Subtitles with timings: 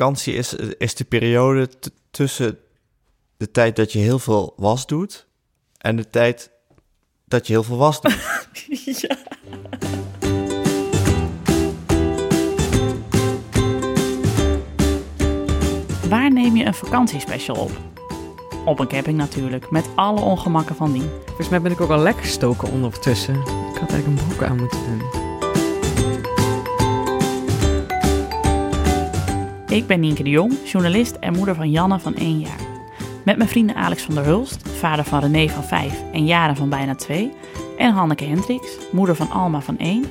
[0.00, 2.58] vakantie is, is de periode t- tussen
[3.36, 5.26] de tijd dat je heel veel was doet
[5.78, 6.50] en de tijd
[7.24, 8.48] dat je heel veel was doet.
[9.00, 9.16] ja.
[16.08, 17.70] Waar neem je een vakantiespecial op?
[18.64, 21.10] Op een camping natuurlijk, met alle ongemakken van dien.
[21.26, 23.34] Volgens mij ben ik ook al lekker gestoken ondertussen.
[23.34, 25.19] Ik had eigenlijk een broek aan moeten doen.
[29.70, 32.60] Ik ben Nienke de Jong, journalist en moeder van Janne van 1 jaar.
[33.24, 36.68] Met mijn vrienden Alex van der Hulst, vader van René van 5 en Jaren van
[36.68, 37.32] bijna 2,
[37.78, 40.04] en Hanneke Hendricks, moeder van Alma van 1,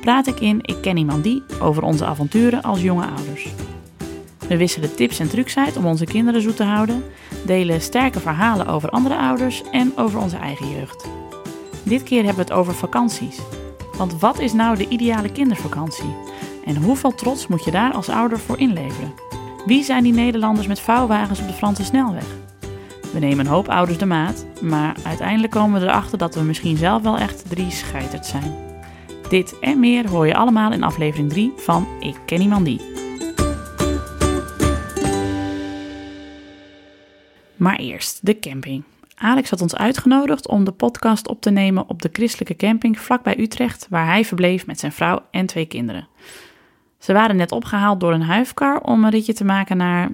[0.00, 3.48] praat ik in Ik ken iemand die over onze avonturen als jonge ouders.
[4.48, 7.04] We wisselen tips en trucs uit om onze kinderen zoet te houden,
[7.46, 11.08] delen sterke verhalen over andere ouders en over onze eigen jeugd.
[11.82, 13.38] Dit keer hebben we het over vakanties.
[13.96, 16.14] Want wat is nou de ideale kindervakantie?
[16.64, 19.12] En hoeveel trots moet je daar als ouder voor inleveren?
[19.66, 22.26] Wie zijn die Nederlanders met vouwwagens op de Franse snelweg?
[23.12, 26.76] We nemen een hoop ouders de maat, maar uiteindelijk komen we erachter dat we misschien
[26.76, 28.54] zelf wel echt drie scheiterd zijn.
[29.28, 32.80] Dit en meer hoor je allemaal in aflevering 3 van Ik ken iemand die.
[37.56, 38.82] Maar eerst de camping.
[39.14, 43.38] Alex had ons uitgenodigd om de podcast op te nemen op de christelijke camping vlakbij
[43.38, 46.08] Utrecht, waar hij verbleef met zijn vrouw en twee kinderen.
[47.02, 50.10] Ze waren net opgehaald door een huifkar om een ritje te maken naar.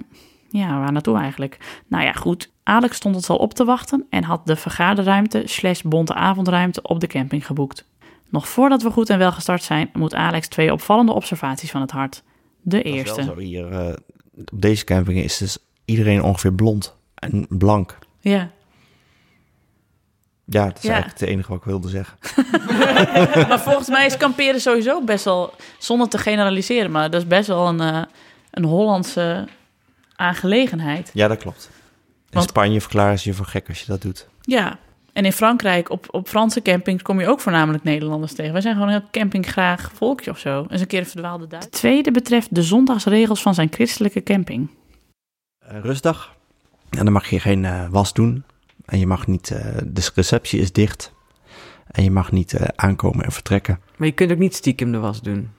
[0.49, 1.81] Ja, waar naartoe eigenlijk?
[1.87, 2.51] Nou ja, goed.
[2.63, 6.99] Alex stond ons al op te wachten en had de vergaderruimte slash bonte avondruimte op
[6.99, 7.85] de camping geboekt.
[8.29, 11.91] Nog voordat we goed en wel gestart zijn, moet Alex twee opvallende observaties van het
[11.91, 12.23] hart.
[12.61, 13.23] De eerste.
[13.23, 13.93] zo hier, eh,
[14.51, 17.97] op deze camping is dus iedereen ongeveer blond en blank.
[18.19, 18.51] Ja.
[20.49, 20.89] Ja, dat is Ja.
[20.91, 22.17] eigenlijk het enige wat ik wilde zeggen.
[23.49, 27.47] maar volgens mij is kamperen sowieso best wel, zonder te generaliseren, maar dat is best
[27.47, 28.01] wel een, eh,
[28.51, 29.47] een Hollandse
[30.15, 31.09] aangelegenheid.
[31.13, 31.69] Ja, dat klopt.
[32.29, 34.27] In Want- Spanje verklaren ze je voor gek als je dat doet.
[34.41, 34.77] Ja,
[35.13, 38.51] en in Frankrijk, op, op Franse campings, kom je ook voornamelijk Nederlanders tegen.
[38.51, 40.65] Wij zijn gewoon een heel campinggraag volkje of zo.
[40.69, 41.65] Eens een keer een verdwaalde Duits.
[41.65, 44.69] De tweede betreft de zondagsregels van zijn christelijke camping.
[45.59, 46.35] Eh, rustdag.
[46.89, 48.43] En dan mag je geen eh, was doen.
[48.89, 51.11] En je mag niet, eh, de receptie is dicht.
[51.87, 53.79] En je mag niet eh, aankomen en vertrekken.
[53.97, 55.49] Maar je kunt ook niet stiekem de was doen.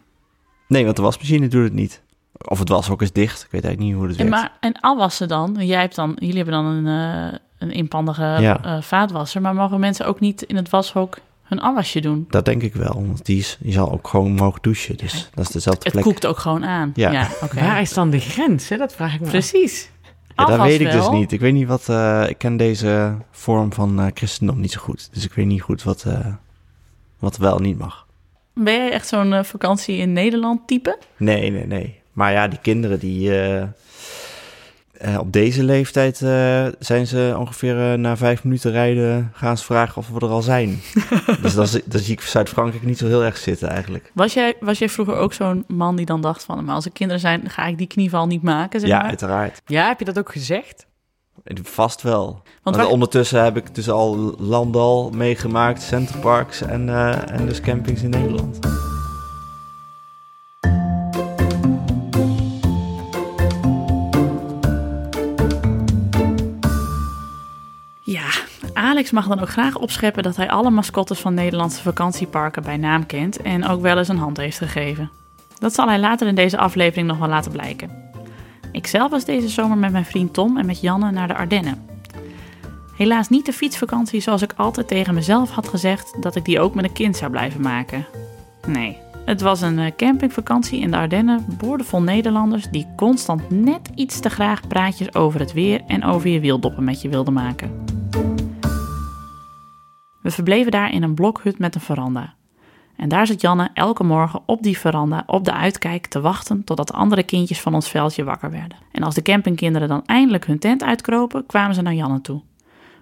[0.68, 2.02] Nee, want de wasmachine doet het niet.
[2.44, 3.42] Of het washok is dicht.
[3.42, 4.40] Ik weet eigenlijk niet hoe het En, werkt.
[4.42, 5.56] maar, en afwassen dan?
[5.58, 6.86] Jij hebt dan jullie hebben dan een,
[7.32, 8.62] eh, een inpandige Ja.
[8.64, 9.40] eh, vaatwasser.
[9.40, 12.26] Maar mogen mensen ook niet in het washok hun afwasje doen?
[12.28, 12.92] Dat denk ik wel.
[12.94, 14.96] Want die, is, die zal ook gewoon mogen douchen.
[14.96, 16.04] Dus dat is dezelfde Het plek.
[16.04, 16.90] koekt ook gewoon aan.
[16.94, 17.28] Ja.
[17.44, 17.54] oké.
[17.60, 18.68] Waar is dan de grens?
[18.68, 18.76] Hè?
[18.76, 19.32] Dat vraag ik me af.
[20.36, 21.32] Ja, dat weet ik dus niet.
[21.32, 21.88] Ik weet niet wat.
[21.88, 25.08] eh, ik ken deze vorm van eh, christendom niet zo goed.
[25.12, 26.26] Dus ik weet niet goed wat, eh,
[27.18, 28.06] wat wel en niet mag.
[28.54, 30.98] Ben jij echt zo'n vakantie in Nederland type?
[31.16, 32.00] Nee, nee, nee.
[32.12, 33.30] Maar ja, die kinderen die.
[35.00, 39.30] Eh, op deze leeftijd eh, zijn ze ongeveer eh, na vijf minuten rijden.
[39.34, 40.80] gaan ze vragen of we er al zijn.
[41.42, 44.10] dus dan, zie- dan zie ik Zuid-Frankrijk niet zo heel erg zitten eigenlijk.
[44.14, 46.64] Was jij, was jij vroeger ook zo'n man die dan dacht van...
[46.64, 49.08] maar als er kinderen zijn, ga ik die knieval niet maken, zeg ja, maar?
[49.08, 49.62] uiteraard.
[49.66, 50.86] Ja, heb je dat ook gezegd?
[51.62, 52.42] Vast wel.
[52.62, 58.10] Want ondertussen heb ik dus al Landal meegemaakt, Centerparks en, eh, en dus campings in
[58.10, 58.79] Nederland.
[69.00, 73.06] Alex mag dan ook graag opscheppen dat hij alle mascottes van Nederlandse vakantieparken bij naam
[73.06, 75.10] kent en ook wel eens een hand heeft gegeven.
[75.58, 77.90] Dat zal hij later in deze aflevering nog wel laten blijken.
[78.72, 81.86] Ikzelf was deze zomer met mijn vriend Tom en met Janne naar de Ardennen.
[82.96, 86.74] Helaas niet de fietsvakantie zoals ik altijd tegen mezelf had gezegd dat ik die ook
[86.74, 88.06] met een kind zou blijven maken.
[88.66, 94.20] Nee, het was een eh, campingvakantie in de Ardennen, boordevol Nederlanders die constant net iets
[94.20, 97.70] te graag praatjes over het weer en over je wieldoppen met je wilden maken.
[100.20, 102.34] We verbleven daar in een blokhut met een veranda.
[102.96, 106.86] En daar zit Janne elke morgen op die veranda op de uitkijk te wachten totdat
[106.86, 108.78] de andere kindjes van ons veldje wakker werden.
[108.92, 112.42] En als de campingkinderen dan eindelijk hun tent uitkropen, kwamen ze naar Janne toe.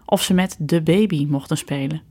[0.05, 2.03] Of ze met de baby mochten spelen.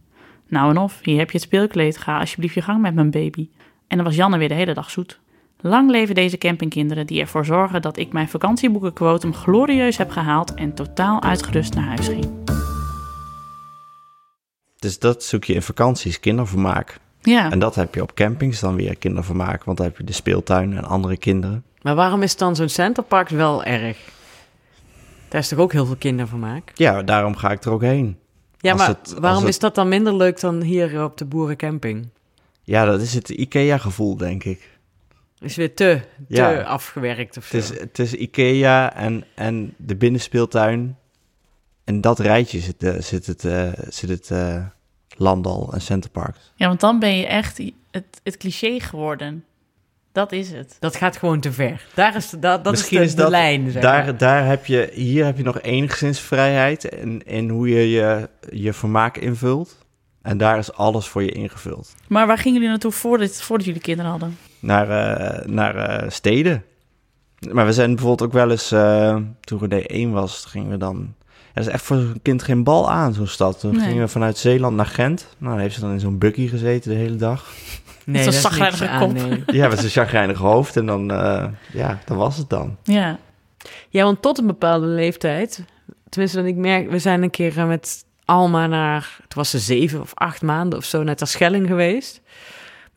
[0.47, 3.49] Nou en of, hier heb je het speelkleed, ga alsjeblieft je gang met mijn baby.
[3.87, 5.19] En dan was Janne weer de hele dag zoet.
[5.61, 10.73] Lang leven deze campingkinderen die ervoor zorgen dat ik mijn vakantieboekenquotum glorieus heb gehaald en
[10.73, 12.56] totaal uitgerust naar huis ging.
[14.79, 16.99] Dus dat zoek je in vakanties, kindervermaak.
[17.21, 20.13] Ja, En dat heb je op campings dan weer kindervermaak, want dan heb je de
[20.13, 21.63] speeltuin en andere kinderen.
[21.81, 23.97] Maar waarom is dan zo'n centerpark wel erg?
[25.29, 26.71] Daar is toch ook heel veel kindervermaak?
[26.75, 28.17] Ja, daarom ga ik er ook heen.
[28.57, 31.25] Ja, Als maar het- waarom het- is dat dan minder leuk dan hier op de
[31.25, 32.07] boerencamping?
[32.63, 34.69] Ja, dat is het IKEA-gevoel, denk ik.
[35.39, 36.61] Is weer te, te Ja.
[36.61, 37.73] afgewerkt of Het zo.
[37.73, 40.97] is, het is Ikea en, en de binnenspeeltuin.
[41.87, 44.65] En dat rijtje zit, eh, zit het, eh, zit het eh,
[45.17, 46.51] Landal en Centerparks.
[46.55, 47.57] Ja, want dan ben je echt
[47.91, 49.45] het, het cliché geworden.
[50.11, 50.77] Dat is het.
[50.79, 51.85] Dat gaat gewoon te ver.
[51.93, 54.05] Daar is, de- dat, dat Misschien is de, is de lijn, zeg maar.
[54.05, 58.29] Daar, daar heb je, hier heb je nog enigszins vrijheid in, in hoe je, je
[58.51, 59.77] je vermaak invult.
[60.21, 61.95] En daar is alles voor je ingevuld.
[62.07, 64.37] Maar waar gingen jullie naartoe voordat, voordat jullie kinderen hadden?
[64.59, 66.63] Naar, eh, naar eh, steden.
[67.51, 71.15] Maar we zijn bijvoorbeeld ook wel eens, eh, toen René 1 was, gingen we dan...
[71.57, 73.59] Dat is echt voor zo'n kind geen bal aan, zo'n stad.
[73.59, 73.85] Toen Nee.
[73.87, 75.27] gingen we vanuit Zeeland naar Gent.
[75.37, 77.45] Nou, dan heeft ze dan in zo'n buggy gezeten de hele dag.
[78.05, 79.13] Nee, Zo'n daar is aan, kop.
[79.13, 79.43] nee.
[79.59, 80.77] Ja, met zijn chagrijnig hoofd.
[80.77, 82.77] En dan, eh, ja, dan was het dan.
[82.83, 83.19] Ja.
[83.89, 85.63] Ja, want tot een bepaalde leeftijd,
[86.09, 89.59] tenminste, dan ik merk, we zijn een keer eh, met Alma naar, het was ze
[89.59, 92.21] zeven of acht maanden of zo, naar Terschelling geweest.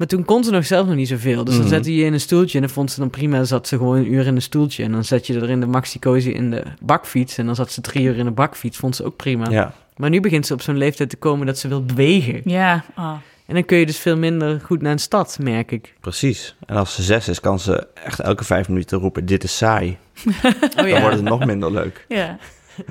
[0.00, 1.44] Maar toen kon ze nog zelf nog niet zoveel.
[1.44, 1.73] Dus dan Mhm.
[1.75, 3.37] zette je je in een stoeltje en dat vond ze dan prima.
[3.37, 4.85] Dan zat ze gewoon een uur in een stoeltje.
[4.85, 7.38] En dan zet je er in de maxi-cozy in de bakfiets.
[7.38, 8.76] En dan zat ze drie uur in de bakfiets.
[8.76, 9.50] Vond ze ook prima.
[9.50, 12.41] Ja, Maar nu begint ze op zo'n leeftijd te komen dat ze wil bewegen.
[12.44, 12.85] Ja.
[12.94, 13.12] ah.
[13.47, 15.94] En dan kun je dus veel minder goed naar een stad, merk ik.
[16.00, 16.56] precies.
[16.67, 19.97] En als ze zes is, kan ze echt elke vijf minuten roepen, dit is saai.
[20.76, 22.05] Oh Dan wordt het nog minder leuk.
[22.08, 22.38] Ja.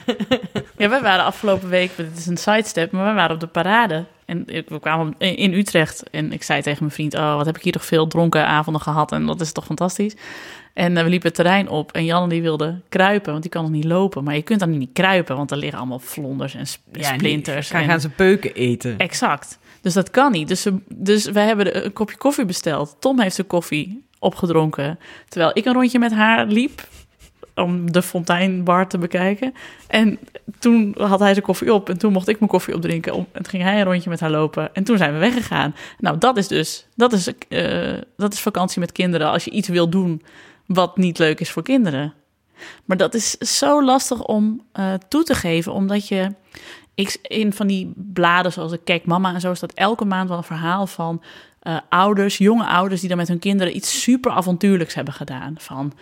[0.78, 4.06] ja, wij waren afgelopen week, dit is een sidestep, maar wij waren op de parade.
[4.30, 7.64] En we kwamen in Utrecht en ik zei tegen mijn vriend, oh, wat heb ik
[7.64, 10.16] hier toch veel dronken avonden gehad en dat is toch fantastisch.
[10.74, 13.62] En eh, we liepen het terrein op en Jan die wilde kruipen, want die kan
[13.64, 14.24] nog niet lopen.
[14.24, 17.70] Maar je kunt dan niet kruipen, want er liggen allemaal vlonders en sp- Ja, splinters.
[17.70, 18.98] Gaan, en- gaan ze peuken eten.
[18.98, 19.60] Exact.
[19.82, 20.48] Dus dat kan niet.
[20.48, 22.96] Dus, ze, dus wij hebben de- een kopje koffie besteld.
[23.00, 25.00] Tom heeft zijn koffie opgedronken.
[25.28, 26.88] Terwijl ik een rondje met haar liep.
[27.60, 29.54] Om de fonteinbar te bekijken.
[29.88, 30.20] En
[30.60, 31.90] toen had hij zijn koffie op.
[31.90, 33.14] En toen mocht ik mijn koffie opdrinken.
[33.14, 34.76] En toen ging hij een rondje met haar lopen.
[34.76, 35.76] En toen zijn we weggegaan.
[36.00, 36.86] Nou, dat is dus.
[36.96, 39.30] Dat is, eh, dat is vakantie met kinderen.
[39.30, 40.22] Als je iets wil doen
[40.66, 42.14] wat niet leuk is voor kinderen.
[42.86, 45.74] Maar dat is zo lastig om eh, toe te geven.
[45.74, 46.32] Omdat je
[47.00, 50.38] ik, in van die bladen zoals de Kijk Mama en zo staat elke maand wel
[50.38, 51.22] een verhaal van
[51.70, 55.56] eh, ouders, jonge ouders die dan met hun kinderen iets super avontuurlijks hebben gedaan.
[55.58, 55.94] Van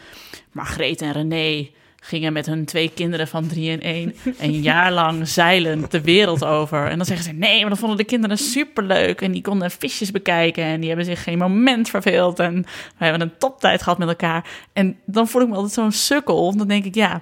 [0.51, 1.69] Margreet en René
[1.99, 6.45] gingen met hun twee kinderen van drie en één een jaar lang zeilend de wereld
[6.45, 6.87] over.
[6.87, 10.11] En dan zeggen ze nee, maar dan vonden de kinderen superleuk en die konden visjes
[10.11, 12.65] bekijken en die hebben zich geen moment verveeld en
[12.97, 14.49] we hebben een toptijd gehad met elkaar.
[14.73, 17.21] En dan voel ik me altijd zo'n sukkel, dan denk ik ja,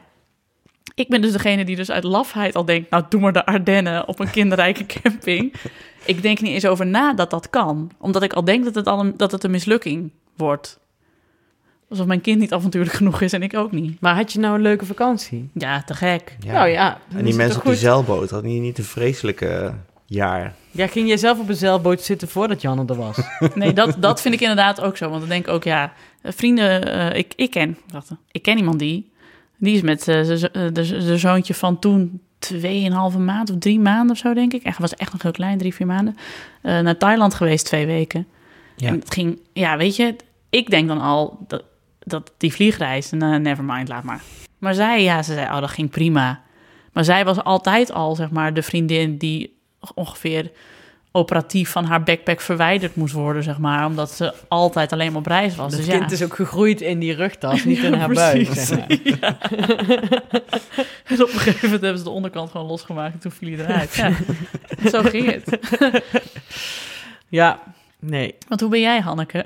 [0.96, 2.90] ik ben dus degene die dus uit lafheid al denkt...
[2.90, 5.54] nou, doe maar de Ardennen op een kinderrijke camping.
[6.06, 7.92] Ik denk niet eens over na dat dat kan.
[8.00, 10.80] Omdat ik al denk dat het, al een, dat het een mislukking wordt.
[11.90, 14.02] Alsof mijn kind niet avontuurlijk genoeg is en ik ook niet.
[14.02, 15.50] Maar had je nou een leuke vakantie?
[15.54, 16.36] Ja, te gek.
[16.40, 16.54] Ja.
[16.54, 19.74] Nou ja, En die mensen op die zeilboot, hadden die niet een vreselijke eh,
[20.06, 20.54] jaar?
[20.72, 23.18] Ja, ging jij zelf op een zeilboot zitten voordat Janne er was?
[23.56, 25.10] Nee, dat, dat vind ik inderdaad ook zo.
[25.10, 25.94] Want dan denk ik ook, ja,
[26.24, 26.94] vrienden...
[27.12, 29.14] eh, ik, ik ken, wacht, ik ken iemand die...
[29.58, 34.18] Die is met eh, de, de zoontje van toen tweeënhalve maand of drie maanden of
[34.18, 34.64] zo, denk ik.
[34.64, 36.18] Echt, was echt nog heel klein, drie, vier maanden.
[36.62, 38.28] eh, naar Thailand geweest twee weken.
[38.76, 38.88] Ja.
[38.88, 40.16] En het ging, ja, weet je,
[40.50, 41.64] ik denk dan al dat,
[42.00, 44.22] dat die vliegreis, never mind, laat maar.
[44.58, 46.42] Maar zij, ja, ze zei, oh, dat ging prima.
[46.94, 49.58] Maar zij was altijd al, zeg maar, de vriendin die
[49.94, 50.52] ongeveer
[51.16, 53.86] operatief van haar backpack verwijderd moest worden, zeg maar.
[53.86, 55.72] Omdat ze altijd alleen maar op reis was.
[55.72, 56.16] Dat dus kind ja.
[56.16, 58.44] is ook gegroeid in die rugtas, niet in Ja, haar buik.
[58.44, 58.68] precies.
[58.68, 59.38] Zeg maar.
[61.06, 63.66] En op een gegeven moment hebben ze de onderkant gewoon losgemaakt en toen viel hij
[63.66, 63.92] eruit.
[64.94, 65.60] Zo ging het.
[67.40, 67.60] ja,
[68.00, 68.36] nee.
[68.48, 69.46] Want hoe ben jij, Hanneke?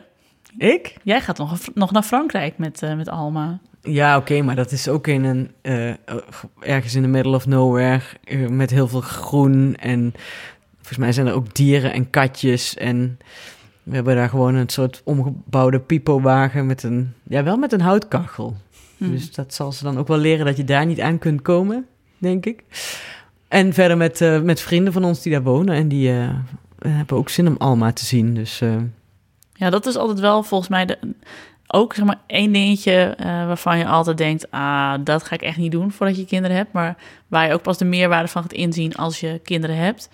[0.57, 0.95] Ik?
[1.03, 3.59] Jij gaat nog, nog naar Frankrijk met, eh, met Alma.
[3.81, 5.89] Ja, oké, maar dat is ook in een, eh,
[6.59, 10.13] ergens in the middle of nowhere, eh, met heel veel groen en
[10.89, 13.19] volgens mij zijn er ook dieren en katjes en
[13.83, 18.55] we hebben daar gewoon een soort omgebouwde pipowagen met een, ja wel met een houtkachel.
[18.97, 19.11] Hm.
[19.11, 21.85] Dus dat zal ze dan ook wel leren dat je daar niet aan kunt komen,
[22.17, 22.63] denk ik.
[23.47, 26.29] En verder met, eh, met vrienden van ons die daar wonen en die eh,
[26.79, 28.61] hebben ook zin om Alma te zien, dus...
[28.61, 28.75] eh,
[29.53, 30.97] Ja, dat is altijd wel volgens mij de,
[31.67, 35.71] ook zeg maar één dingetje waarvan je altijd denkt, ah, dat ga ik echt niet
[35.71, 36.71] doen voordat je kinderen hebt.
[36.71, 40.09] Maar waar je ook pas de meerwaarde van gaat inzien als je kinderen hebt,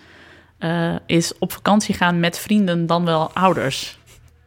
[0.58, 3.98] eh, is op vakantie gaan met vrienden dan wel ouders.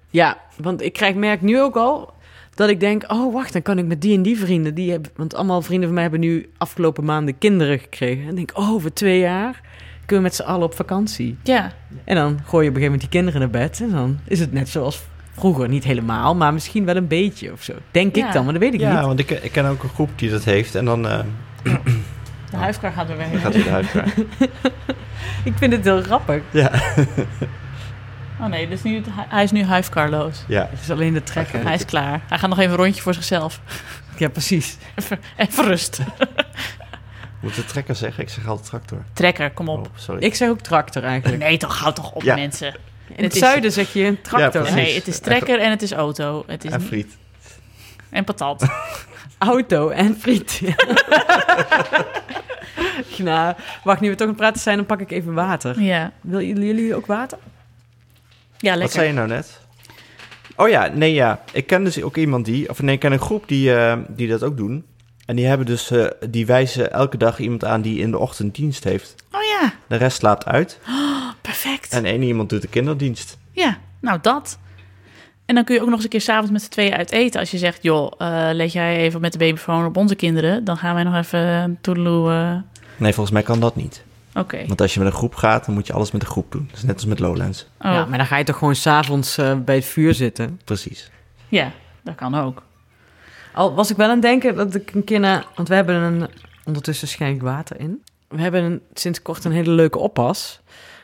[0.09, 2.13] Ja, want ik krijg, merk nu ook al
[2.55, 5.11] dat ik denk, oh wacht, dan kan ik met die en die vrienden, die hebben,
[5.15, 8.27] want allemaal vrienden van mij hebben nu afgelopen maanden kinderen gekregen.
[8.27, 9.61] En denk, oh, over twee jaar
[10.05, 11.37] kunnen we met z'n allen op vakantie.
[11.43, 11.71] Ja,
[12.03, 14.39] En dan gooi je op een gegeven moment die kinderen naar bed en dan is
[14.39, 15.01] het net zoals
[15.33, 15.69] vroeger.
[15.69, 17.73] Niet helemaal, maar misschien wel een beetje of zo.
[17.91, 18.27] Denk Ja.
[18.27, 19.05] ik dan, maar dat weet ik Ja, niet.
[19.05, 20.75] want ik, ik ken ook een groep die dat heeft.
[20.75, 21.19] En dan eh,
[22.51, 23.31] de huifkar gaat weer weg.
[23.31, 24.05] dan gaat hij krijgen.
[25.43, 26.41] Ik vind het heel grappig.
[26.51, 26.71] Ja.
[28.41, 30.43] Oh nee, dus nu, hij is nu huifkarloos.
[30.47, 30.67] Ja.
[30.71, 31.63] Het is alleen de trekker.
[31.63, 32.21] Hij is klaar.
[32.27, 33.61] Hij gaat nog even een rondje voor zichzelf.
[34.17, 34.77] Ja, precies.
[34.95, 35.99] Even, even rust.
[37.41, 38.23] Moet de trekker zeggen?
[38.23, 39.03] Ik zeg altijd tractor.
[39.13, 39.89] Trekker, kom Oh, op.
[39.95, 40.23] sorry.
[40.23, 41.43] Ik zeg ook tractor eigenlijk.
[41.43, 42.35] Nee, toch, houd toch op, Ja.
[42.35, 42.75] mensen.
[43.15, 44.65] In het is- zuiden zeg je een tractor.
[44.65, 44.73] Ja.
[44.73, 46.43] Nee, het is trekker en het is auto.
[46.47, 47.17] Het is En friet.
[48.09, 48.63] en patat.
[49.39, 50.61] Auto en friet.
[53.17, 55.81] nou, wacht, nu we toch aan het praten zijn, dan pak ik even water.
[55.81, 57.37] Ja, Willen jullie, jullie ook water?
[58.57, 58.95] ja Wat lekker.
[58.95, 59.59] zei je nou net?
[60.55, 61.43] Oh ja, nee ja.
[61.51, 64.27] Ik ken dus ook iemand die, of nee, ik ken een groep die, eh, die
[64.27, 64.85] dat ook doen.
[65.25, 68.55] En die hebben dus, eh, die wijzen elke dag iemand aan die in de ochtend
[68.55, 69.15] dienst heeft.
[69.31, 70.79] Oh ja, De rest slaapt uit.
[71.41, 71.91] perfect.
[71.91, 73.37] En één iemand doet de kinderdienst.
[73.51, 74.57] Ja, nou dat.
[75.49, 77.39] En dan kun je ook nog eens een keer s'avonds met z'n tweeën uit eten.
[77.39, 80.63] Als je zegt, joh, eh let jij even met de babyfoon op onze kinderen.
[80.63, 82.31] Dan gaan wij nog even toedeloe.
[82.31, 82.57] eh,
[82.97, 84.03] Nee, volgens mij kan dat niet.
[84.33, 84.65] Oké.
[84.67, 86.65] Want als je met een groep gaat, dan moet je alles met een groep doen.
[86.69, 87.67] Dat is net als met Lowlands.
[87.81, 90.59] Oh, Ja, maar dan ga je toch gewoon s'avonds eh bij het vuur zitten.
[90.65, 91.11] Precies.
[91.47, 91.71] ja,
[92.03, 92.63] dat kan ook.
[93.53, 95.43] Al was ik wel aan het denken dat ik een keer na...
[95.55, 96.29] Want we hebben een...
[96.65, 98.03] Ondertussen schenk ik water in.
[98.27, 100.59] We hebben een, sinds kort een hele leuke oppas.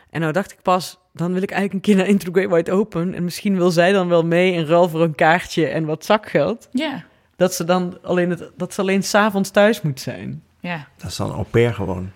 [0.09, 0.97] En nou dacht ik pas...
[1.15, 3.13] Dan wil ik eigenlijk een keer naar the Great Wide Open.
[3.13, 6.67] En misschien wil zij dan wel mee in ruil voor een kaartje en wat zakgeld.
[6.72, 7.03] Ja,
[7.36, 10.43] Dat ze dan alleen, het, dat ze alleen s'avonds thuis moet zijn.
[10.60, 10.88] ja.
[10.98, 12.12] Dat is dan au pair gewoon.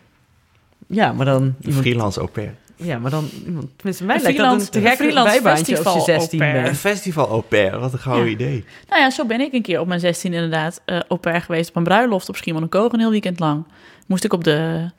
[0.87, 1.41] Ja, maar dan...
[1.41, 2.53] Een Iemand, freelance au pair.
[2.75, 3.29] ja, maar dan...
[3.45, 6.41] Iemand, tenminste, mij Een lijkt dat een te gek freelance bijbaantje als je festival 16
[6.41, 6.67] au pair.
[6.67, 8.31] Een festival au pair, wat een gouden Ja.
[8.31, 8.65] idee.
[8.89, 11.69] Nou ja, zo ben ik een keer op mijn 16 inderdaad eh au pair geweest
[11.69, 13.63] op een bruiloft op Schiermonnikoog een heel weekend lang.
[14.07, 14.89] Moest ik op, de,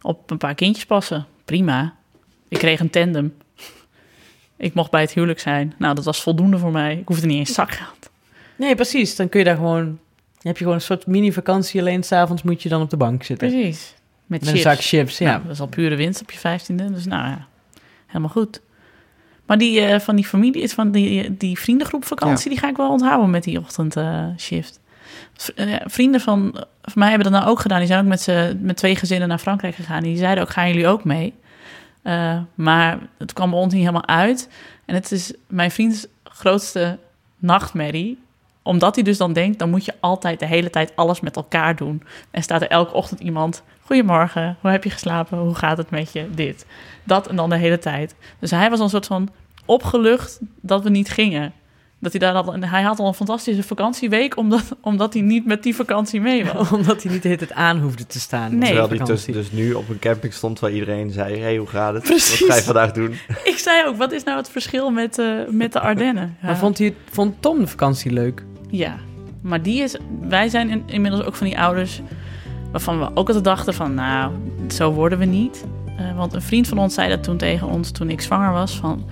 [0.00, 1.26] op een paar kindjes passen.
[1.44, 1.94] Prima.
[2.48, 3.34] Ik kreeg een tandem.
[4.60, 5.74] Ik mocht bij het huwelijk zijn.
[5.78, 6.96] Nou, dat was voldoende voor mij.
[6.96, 8.10] Ik hoefde niet eens zakgeld.
[8.56, 9.16] Nee, precies.
[9.16, 9.84] Dan kun je daar gewoon...
[9.84, 9.98] Dan
[10.52, 11.80] heb je gewoon een soort mini-vakantie.
[11.80, 13.48] Alleen s'avonds moet je dan op de bank zitten.
[13.50, 13.94] Precies.
[14.26, 15.30] Met, Met een zak chips, ja.
[15.30, 16.92] Nou, dat is al pure winst op je vijftiende.
[16.92, 17.46] Dus nou ja,
[18.06, 18.60] helemaal goed.
[19.46, 22.76] Maar die eh, van die familie, is van die, die vriendengroep vakantie, die ga ik
[22.76, 24.80] wel onthouden met die ochtendshift.
[25.86, 26.52] vrienden van,
[26.82, 27.78] van mij hebben dat nou ook gedaan.
[27.78, 30.02] Die zijn ook met, z'n- met twee gezinnen naar Frankrijk gegaan.
[30.02, 31.34] Die zeiden ook, gaan jullie ook mee?
[32.02, 34.48] Eh, maar het kwam bij ons niet helemaal uit.
[34.84, 36.98] En het is mijn vriends grootste
[37.38, 38.18] nachtmerrie.
[38.62, 41.76] Omdat hij dus dan denkt, dan moet je altijd de hele tijd alles met elkaar
[41.76, 42.02] doen.
[42.30, 43.62] En staat er elke ochtend iemand...
[43.84, 45.38] Goedemorgen, hoe heb je geslapen?
[45.38, 46.30] Hoe gaat het met je?
[46.30, 46.66] Dit,
[47.04, 48.14] dat en dan de hele tijd.
[48.38, 49.28] Dus hij was een soort van
[49.64, 51.52] opgelucht dat we niet gingen.
[52.00, 54.36] Dat hij, daar al, en hij had al een fantastische vakantieweek...
[54.36, 56.70] Omdat, omdat hij niet met die vakantie mee was.
[56.78, 58.50] Omdat hij niet de hele tijd aan hoefde te staan.
[58.50, 58.66] Nee.
[58.66, 59.32] Terwijl die Vakantie.
[59.32, 61.38] dus, dus nu op een camping stond waar iedereen zei...
[61.38, 62.02] hey, hoe gaat het?
[62.02, 62.40] Precies.
[62.40, 63.10] Wat ga je vandaag doen?
[63.44, 66.36] Ik zei ook, wat is nou het verschil met, eh, met de Ardennen?
[66.40, 66.46] Ja.
[66.46, 68.44] Maar vond, hij, vond Tom de vakantie leuk?
[68.68, 68.96] Ja,
[69.42, 69.96] maar die is,
[70.28, 72.00] wij zijn in- inmiddels ook van die ouders
[72.70, 74.32] waarvan we ook altijd dachten van, nou,
[74.68, 75.64] zo worden we niet.
[75.98, 78.76] Eh, want een vriend van ons zei dat toen tegen ons toen ik zwanger was.
[78.76, 79.04] Van,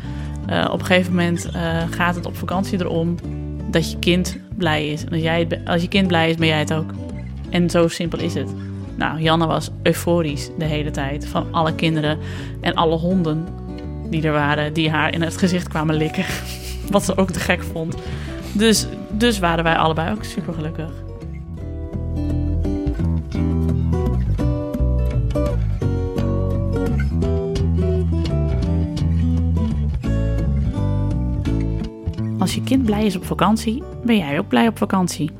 [0.48, 3.14] eh, op een gegeven moment eh, gaat het op vakantie erom
[3.70, 5.04] dat je kind blij is.
[5.04, 6.90] En als, jij als je kind blij is, ben jij het ook.
[7.50, 8.54] En zo simpel is het.
[8.96, 11.26] Nou, Janne was euforisch de hele tijd.
[11.26, 12.18] Van alle kinderen
[12.60, 13.46] en alle honden
[14.10, 16.24] die er waren, die haar in het gezicht kwamen likken.
[16.90, 17.96] Wat ze ook te gek vond.
[18.52, 20.90] Dus, dus waren wij allebei ook super gelukkig.
[32.48, 35.30] Als je kind blij is op vakantie, ben jij ook blij op vakantie.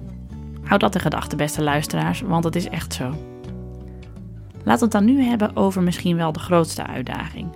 [0.62, 3.11] Houd dat in gedachten, beste luisteraars, want het is echt zo.
[4.65, 7.49] We het dan nu hebben over misschien wel de grootste uitdaging.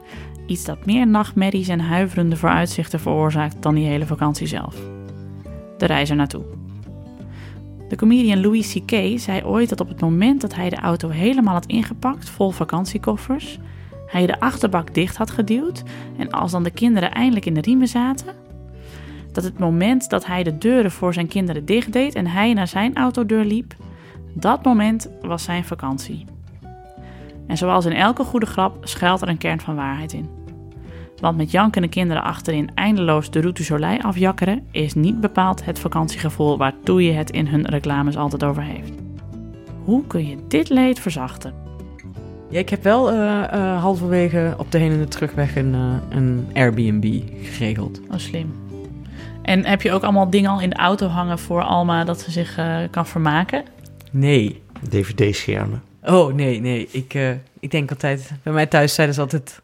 [0.47, 4.76] Iets dat meer nachtmerries en huiverende vooruitzichten veroorzaakt dan die hele vakantie zelf.
[5.78, 6.44] De reis er naartoe.
[7.88, 9.21] De comedian Louis C.K.
[9.21, 13.59] zei ooit dat op het moment dat hij de auto helemaal had ingepakt, vol vakantiekoffers,
[14.06, 15.82] hij de achterbak dicht had geduwd
[16.18, 18.42] en als dan de kinderen eindelijk in de riemen zaten,
[19.32, 22.68] dat het moment dat hij de deuren voor zijn kinderen dicht deed en hij naar
[22.68, 23.74] zijn autodeur liep,
[24.32, 26.24] dat moment was zijn vakantie.
[27.46, 30.28] En zoals in elke goede grap schuilt er een kern van waarheid in.
[31.20, 36.58] Want met jankende kinderen achterin eindeloos de Route Soleil afjakkeren is niet bepaald het vakantiegevoel
[36.58, 38.92] waartoe je het in hun reclames altijd over heeft.
[39.84, 41.54] Hoe kun je dit leed verzachten?
[42.48, 46.18] Ja, ik heb wel eh, eh, halverwege op de heen en de terugweg een, eh,
[46.18, 48.00] een Airbnb geregeld.
[48.10, 48.62] Oh, slim.
[49.42, 52.30] En heb je ook allemaal dingen al in de auto hangen voor Alma dat ze
[52.30, 53.64] zich eh, kan vermaken?
[54.11, 54.62] Nee.
[54.88, 55.82] DVD-schermen.
[56.02, 56.88] Oh, nee, nee.
[56.90, 57.30] Ik, eh,
[57.61, 58.30] ik denk altijd...
[58.42, 59.61] Bij mij thuis zeiden ze altijd...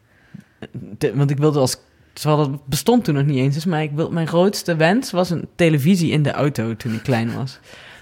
[0.99, 1.77] de- want ik wilde als...
[2.13, 3.55] Terwijl dat bestond toen nog niet eens.
[3.55, 7.03] Dus maar ik wil, mijn grootste wens was een televisie in de auto toen ik
[7.03, 7.59] klein was.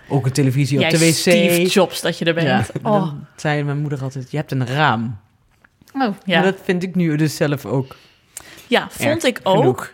[0.08, 1.14] Ook een televisie op Jij de wc.
[1.14, 2.46] Steve Jobs dat je er bent.
[2.46, 2.92] Ja, oh.
[2.92, 5.18] dan zei mijn moeder altijd, je hebt een raam.
[5.94, 6.34] oh, ja.
[6.40, 7.96] Maar dat vind ik nu dus zelf ook
[8.66, 9.56] ja, vond erg ik ook.
[9.56, 9.92] genoeg.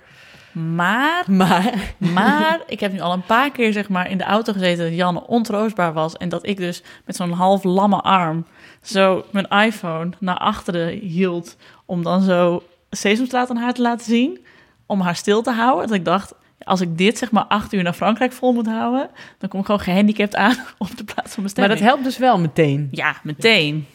[0.53, 4.53] Maar, Maar, maar ik heb nu al een paar keer zeg maar in de auto
[4.53, 6.17] gezeten dat Janne ontroostbaar was.
[6.17, 8.47] En dat ik dus met zo'n half lamme arm
[8.83, 11.57] zo mijn iPhone naar achteren hield.
[11.87, 14.45] Om dan zo Sesamstraat aan haar te laten zien.
[14.87, 15.87] Om haar stil te houden.
[15.87, 19.11] Dat ik dacht, als ik dit zeg maar acht uur naar Frankrijk vol moet houden.
[19.39, 21.79] Dan kom ik gewoon gehandicapt aan op de plaats van maar bestemming.
[21.79, 22.89] dat helpt dus wel meteen.
[22.91, 23.87] Ja, meteen.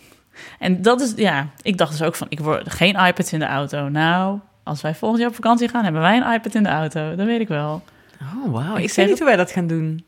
[0.60, 3.46] En dat is, ja, ik dacht dus ook van, ik word geen iPads in de
[3.46, 3.90] auto.
[3.90, 7.16] Nou, als wij volgend jaar op vakantie gaan, hebben wij een iPad in de auto.
[7.16, 7.84] Dat weet ik wel.
[8.22, 8.76] Oh, wauw.
[8.76, 10.06] Ik Ik, zeg weet niet hoe wij dat gaan doen.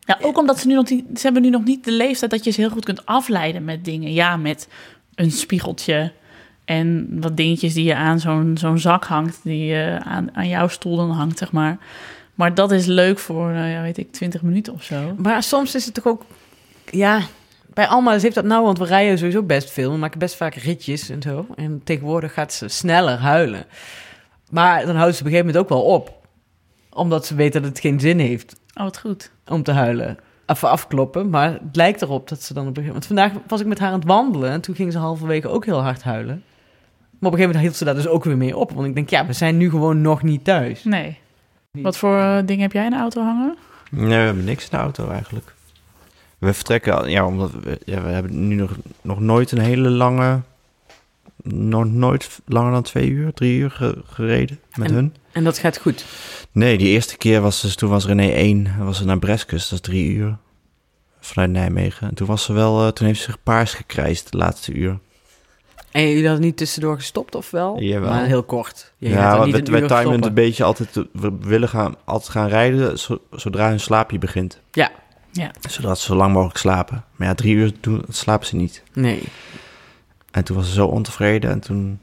[0.00, 2.44] Ja, ook omdat ze nu nog niet, ze hebben nu nog niet de leeftijd dat
[2.44, 4.12] je ze heel goed kunt afleiden met dingen.
[4.12, 4.68] Ja, met
[5.14, 6.12] een spiegeltje
[6.64, 10.68] en wat dingetjes die je aan zo'n zo'n zak hangt, die je aan, aan jouw
[10.68, 11.78] stoel dan hangt, zeg maar.
[12.34, 15.14] Maar dat is leuk voor, nou ja, weet ik, 20 minuten of zo.
[15.16, 16.24] Maar soms is het toch ook...
[16.90, 17.20] Ja,
[17.74, 19.90] bij Alma heeft dat nou, want we rijden sowieso best veel.
[19.92, 21.46] We maken best vaak ritjes en zo.
[21.56, 23.64] En tegenwoordig gaat ze sneller huilen.
[24.50, 26.20] Maar dan houdt ze op een gegeven moment ook wel op.
[26.90, 29.30] Omdat ze weet dat het geen zin heeft Oh, wat goed.
[29.46, 30.18] om te huilen.
[30.46, 33.20] Even afkloppen, maar het lijkt erop dat ze dan op een gegeven moment...
[33.20, 35.64] Want vandaag was ik met haar aan het wandelen en toen ging ze halverwege ook
[35.64, 36.42] heel hard huilen.
[37.18, 38.72] Maar op een gegeven moment hield ze daar dus ook weer mee op.
[38.72, 40.84] Want ik denk, ja, we zijn nu gewoon nog niet thuis.
[40.84, 41.18] Nee.
[41.70, 43.56] Wat voor eh, dingen heb jij in de auto hangen?
[43.90, 45.54] Nee, we hebben niks in de auto eigenlijk.
[46.42, 48.70] We vertrekken, ja, omdat we, ja, we hebben nu nog,
[49.00, 50.40] nog nooit een hele lange,
[51.42, 55.14] nog nooit langer dan twee uur, drie uur ge- gereden met En- hun.
[55.32, 56.04] En dat gaat goed.
[56.52, 59.72] Nee, die eerste keer was dus, toen was René 1, was ze naar Breskes, dat
[59.72, 60.36] is drie uur,
[61.20, 62.08] vanuit Nijmegen.
[62.08, 64.98] En toen was ze wel, eh, toen heeft ze zich paars gekrijsd, de laatste uur.
[65.90, 67.80] En jullie hadden niet tussendoor gestopt of wel?
[67.80, 68.10] Jawel.
[68.10, 68.92] Maar heel kort.
[68.98, 72.98] Je ja, niet wij timen het een beetje altijd, we willen gaan, altijd gaan rijden
[72.98, 74.60] zo- zodra hun slaapje begint.
[74.72, 74.90] Ja.
[75.32, 75.50] Ja.
[75.68, 77.04] Zodat ze zo lang mogelijk slapen.
[77.16, 78.82] Maar ja, drie uur doen, slapen ze niet.
[78.92, 79.22] Nee.
[80.30, 81.98] En toen was ze zo ontevreden en toen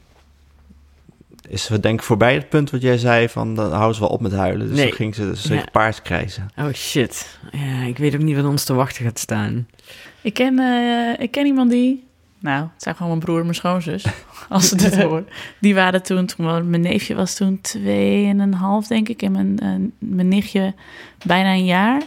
[1.48, 4.10] is ze denk ik voorbij het punt wat jij zei van dan houden ze wel
[4.10, 4.68] op met huilen.
[4.68, 4.88] Dus Nee.
[4.88, 5.68] toen ging ze zich Ja.
[5.72, 6.50] paars krijzen.
[6.58, 7.40] Oh shit.
[7.52, 9.68] Ja, ik weet ook niet wat ons te wachten gaat staan.
[10.22, 12.08] Ik ken, eh, ik ken iemand die...
[12.42, 14.06] Nou, het zijn gewoon mijn broer en mijn schoonzus.
[14.50, 15.28] Als ze dit horen.
[15.60, 16.26] Die waren toen...
[16.26, 19.22] toen mijn neefje was toen twee en een half, denk ik.
[19.22, 20.74] En mijn, eh, mijn nichtje
[21.26, 22.02] bijna een jaar.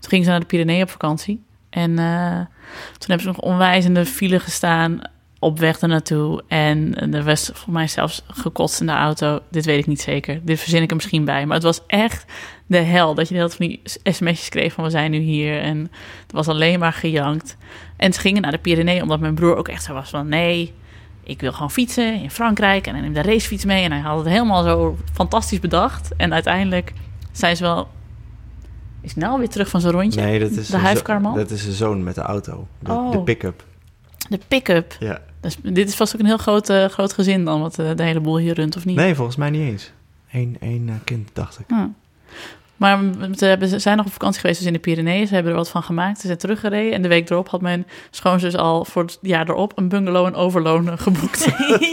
[0.00, 1.42] Toen gingen ze naar de Pyreneeën op vakantie.
[1.70, 2.38] En eh,
[2.98, 5.00] toen hebben ze nog onwijs in de file gestaan...
[5.38, 6.42] op weg ernaartoe.
[6.48, 9.40] En er was voor mij zelfs gekotst in de auto.
[9.50, 10.40] Dit weet ik niet zeker.
[10.44, 11.46] Dit verzin ik er misschien bij.
[11.46, 12.24] Maar het was echt
[12.66, 13.14] de hel.
[13.14, 14.84] Dat je de hele van die sms'jes kreeg van...
[14.84, 15.60] we zijn nu hier.
[15.60, 15.78] En
[16.22, 17.56] het was alleen maar gejankt.
[17.96, 20.28] En ze gingen naar de Pyreneeën, omdat mijn broer ook echt zo was van...
[20.28, 20.74] nee,
[21.22, 23.84] ik wil gewoon fietsen in Frankrijk en hij neemt de racefiets mee.
[23.84, 26.16] En hij had het helemaal zo fantastisch bedacht.
[26.16, 26.92] En uiteindelijk
[27.32, 27.88] zijn ze wel...
[29.08, 30.20] Is nou weer terug van zijn rondje?
[30.20, 31.34] Nee, dat is, De huifkarman?
[31.36, 32.66] dat is zijn zoon met de auto.
[32.78, 33.10] De, Oh.
[33.12, 33.64] de pick-up.
[34.28, 34.96] De pick-up.
[35.00, 35.20] Ja.
[35.40, 38.02] Dus dit is vast ook een heel groot, eh, groot gezin dan, wat eh, de
[38.02, 38.96] hele boel hier runt, of niet?
[38.96, 39.92] Nee, volgens mij niet eens.
[40.32, 41.64] Eén één, eh, kind, dacht ik.
[41.68, 41.84] Ah.
[42.78, 43.10] Maar
[43.58, 45.26] we ze zijn nog op vakantie geweest dus in de Pyreneeën.
[45.26, 46.20] Ze hebben er wat van gemaakt.
[46.20, 46.92] Ze zijn teruggereden.
[46.92, 49.72] En de week erop had mijn schoonzus al voor het jaar erop...
[49.78, 51.44] een bungalow en overloon geboekt.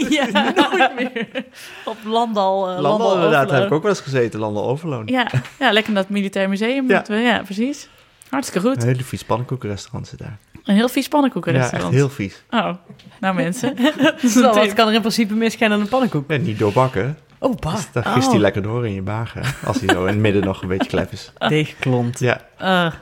[0.08, 1.44] ja, nooit meer.
[1.84, 2.70] Op Landal.
[2.70, 4.40] eh, Landal, inderdaad, daar heb ik ook wel eens gezeten.
[4.40, 5.02] Landal Overloon.
[5.06, 5.26] Ja,
[5.58, 6.88] ja, lekker naar het Militair Museum.
[6.88, 6.94] Ja.
[6.94, 7.88] moeten we- Ja, precies.
[8.30, 8.82] Hartstikke goed.
[8.82, 10.38] Een hele vies pannenkoekenrestaurant zit daar.
[10.64, 11.94] Een heel vies Ja, echt pannenkoekenrestaurant.
[11.94, 12.42] heel vies.
[12.50, 12.70] Oh,
[13.20, 13.76] nou mensen.
[14.28, 16.30] Zo, wat kan er in principe misgaan aan een pannenkoek?
[16.30, 17.18] Ja, niet doorbakken.
[17.38, 17.54] Oh.
[17.60, 18.40] Dus dan gist hij Oh.
[18.40, 19.42] lekker door in je bagen.
[19.64, 21.32] Als hij zo in het midden nog een beetje klef is.
[21.48, 22.18] Deegklont.
[22.18, 22.92] Ja, Eh,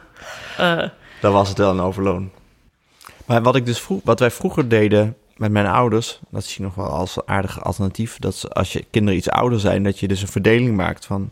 [0.58, 0.88] eh,
[1.20, 2.30] dan was het wel een overloon.
[3.26, 6.62] Maar wat, ik dus vroeg, wat wij vroeger deden met mijn ouders, dat zie je
[6.62, 8.18] nog wel als aardig alternatief.
[8.18, 11.30] Dat ze, als je kinderen iets ouder zijn, dat je dus een verdeling maakt van...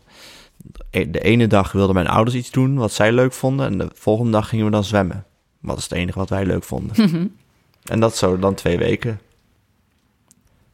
[0.90, 3.66] De ene dag wilden mijn ouders iets doen wat zij leuk vonden.
[3.66, 5.24] En de volgende dag gingen we dan zwemmen.
[5.60, 6.96] Wat is het enige wat wij leuk vonden.
[7.82, 9.20] En dat zo dan twee weken.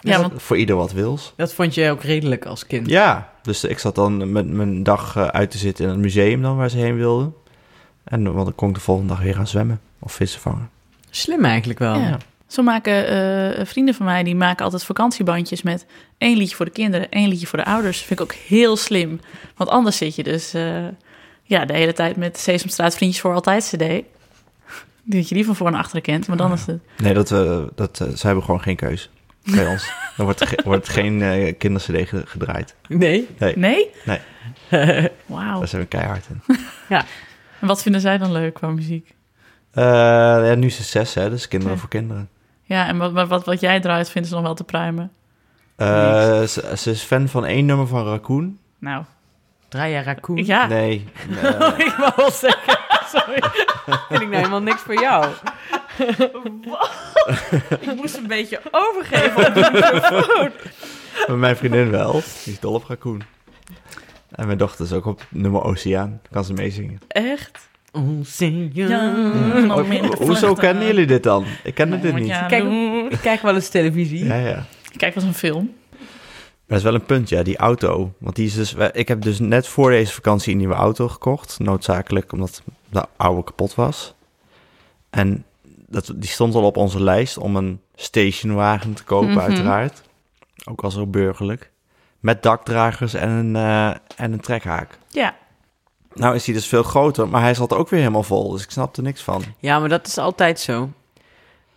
[0.00, 1.32] Ja, want Voor ieder wat wils.
[1.36, 2.86] Dat vond je ook redelijk als kind.
[2.88, 6.42] Ja, dus ik zat dan met mijn dag eh, uit te zitten in het museum
[6.42, 7.34] dan waar ze heen wilden.
[8.04, 10.70] En dan- want dan kon ik de volgende dag weer gaan zwemmen of vissen vangen.
[11.10, 11.94] Slim eigenlijk wel.
[11.98, 12.18] Ja.
[12.46, 13.08] Zo maken
[13.56, 15.86] eh, vrienden van mij, die maken altijd vakantiebandjes met
[16.18, 17.98] één liedje voor de kinderen, één liedje voor de ouders.
[17.98, 19.20] Vind ik ook heel slim.
[19.56, 20.84] Want anders zit je dus eh,
[21.42, 24.04] ja, de hele tijd met Sesamstraat Vriendjes voor Altijd CD.
[25.02, 26.80] Dat je die van voor en achter kent, maar dan is het...
[26.98, 29.10] Nee, dat, eh dat, ze hebben gewoon geen keus
[29.54, 29.92] bij ons.
[30.16, 32.74] Wordt, er ge- wordt geen eh kindercd ge- gedraaid.
[32.88, 33.28] Nee?
[33.38, 33.90] Nee, Nee?
[34.04, 34.20] Nee.
[35.26, 35.58] Wauw.
[35.58, 36.42] daar zijn we keihard in.
[37.60, 39.14] En wat vinden zij dan leuk qua muziek?
[39.72, 39.84] Eh,
[40.48, 41.80] ja, nu is het zes, hè, dus kinderen Ja.
[41.80, 42.28] voor kinderen.
[42.62, 45.10] Ja, en wat, wat, wat, wat jij draait, vinden ze nog wel te pruimen.
[45.76, 48.58] Eh, ze, ze is fan van één nummer van Raccoon.
[48.78, 49.04] Nou,
[49.68, 50.44] Draaien raccoon?
[50.44, 50.66] ja.
[50.66, 50.94] Nee,
[51.86, 52.77] ik wou wel zeggen,
[53.08, 53.42] sorry.
[54.08, 55.26] Vind ik nou helemaal niks voor jou.
[57.80, 60.50] ik moest een beetje overgeven op de microfoon.
[61.26, 62.12] Maar mijn vriendin wel.
[62.12, 63.22] Die is dol op raccoon.
[64.30, 66.20] En mijn dochter is ook op nummer Oceaan.
[66.30, 67.00] Kan ze meezingen.
[67.08, 67.68] Echt?
[67.92, 68.70] Oceaan.
[68.72, 69.12] Ja.
[69.88, 71.44] Minder hoezo kennen jullie dit dan?
[71.64, 72.46] Ik kende dit niet.
[72.48, 72.64] Kijk,
[73.12, 74.24] ik kijk wel eens televisie.
[74.24, 74.64] Ja, ja.
[74.96, 75.72] Kijk, was een film.
[76.68, 78.12] Maar dat is wel een punt, ja, die auto.
[78.18, 81.58] Want die is dus, ik heb dus net voor deze vakantie een nieuwe auto gekocht.
[81.58, 84.14] Noodzakelijk omdat de oude kapot was.
[85.10, 85.44] En
[85.86, 89.38] dat, die stond al op onze lijst om een stationwagen te kopen, Mhm.
[89.38, 90.02] uiteraard.
[90.64, 91.70] Ook al zo burgerlijk.
[92.20, 94.98] Met dakdragers en een, eh, en een trekhaak.
[95.08, 95.36] Ja.
[96.14, 98.50] Nou is hij dus veel groter, maar hij zat ook weer helemaal vol.
[98.52, 99.42] Dus ik snap er niks van.
[99.58, 100.90] Ja, maar dat is altijd zo.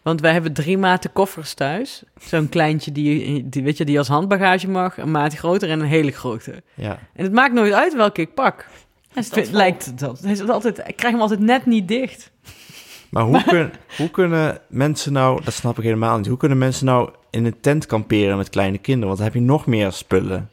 [0.02, 2.04] Want wij hebben drie maten koffers thuis.
[2.19, 5.86] Zo'n kleintje die, die, weet je, die als handbagage mag, een maat groter en een
[5.88, 6.63] hele grote.
[6.74, 7.00] Ja.
[7.13, 8.65] En het maakt nooit uit welke ik pak.
[9.13, 9.58] Hij staat Vind- vol.
[9.58, 10.19] lijkt het dat.
[10.19, 12.32] Hij zit altijd, ik krijg hem altijd net niet dicht.
[13.10, 16.86] Maar hoe, kun, hoe kunnen mensen nou, dat snap ik helemaal niet, hoe kunnen mensen
[16.86, 19.08] nou in een tent kamperen met kleine kinderen?
[19.08, 20.50] Want dan heb je nog meer spullen.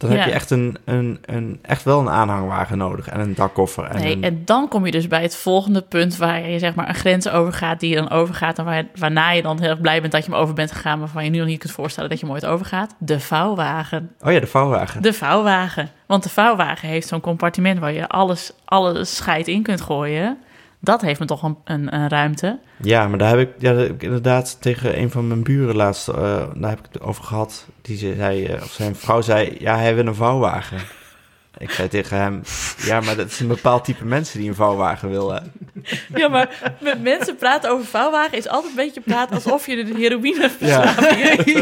[0.00, 0.16] Dan Ja.
[0.16, 3.84] heb je echt, een, een, een, echt wel een aanhangwagen nodig en een dakkoffer.
[3.84, 6.74] En Nee, een- en dan kom je dus bij het volgende punt waar je zeg
[6.74, 9.80] maar een grens overgaat, die je dan overgaat en waar, waarna je dan heel erg
[9.80, 12.10] blij bent dat je hem over bent gegaan, waarvan je nu nog niet kunt voorstellen
[12.10, 12.94] dat je hem ooit overgaat.
[12.98, 14.10] De vouwwagen.
[14.20, 15.02] Oh ja, de vouwwagen.
[15.02, 15.88] De vouwwagen.
[16.06, 20.38] Want de vouwwagen heeft zo'n compartiment waar je alles, alle scheid in kunt gooien.
[20.80, 22.58] Dat heeft me toch een, een, ruimte.
[22.82, 26.14] Ja, maar daar heb ik, ja, ik inderdaad tegen een van mijn buren laatst, eh,
[26.54, 27.66] daar heb ik het over gehad.
[27.82, 30.78] Die zei, eh, of zijn vrouw zei, ja, hij wil een vouwwagen.
[31.58, 32.42] Ik zei tegen hem,
[32.76, 35.52] ja, maar dat is een bepaald type mensen die een vouwwagen willen.
[36.14, 39.94] Ja, maar met mensen praten over vouwwagen is altijd een beetje praten alsof je de
[39.96, 40.94] heroïne Ja.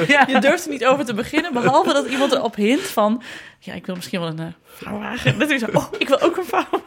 [0.06, 0.24] ja.
[0.26, 3.22] Je durft er niet over te beginnen, behalve dat iemand erop hint van...
[3.58, 5.38] Ja, ik wil misschien wel een eh, vouwwagen.
[5.38, 6.82] Dat is zo, oh, ik wil ook een vouwwagen.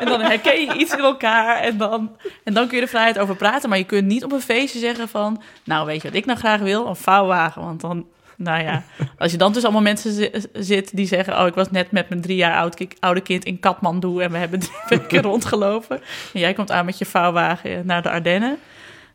[0.00, 3.18] En dan herken je iets in elkaar en dan, en dan kun je er vrijheid
[3.18, 3.68] over praten.
[3.68, 5.42] Maar je kunt niet op een feestje zeggen van...
[5.64, 6.86] Nou, weet je wat ik nou graag wil?
[6.86, 7.62] Een vouwwagen.
[7.62, 8.06] Want dan,
[8.36, 8.82] nou ja,
[9.18, 11.40] als je dan tussen allemaal mensen zi- zit die zeggen...
[11.40, 14.20] Oh, ik was net met mijn drie jaar oud oude kind in Kathmandu...
[14.20, 16.00] en we hebben drie weken rondgelopen.
[16.32, 18.58] En jij komt aan met je vouwwagen naar de Ardennen.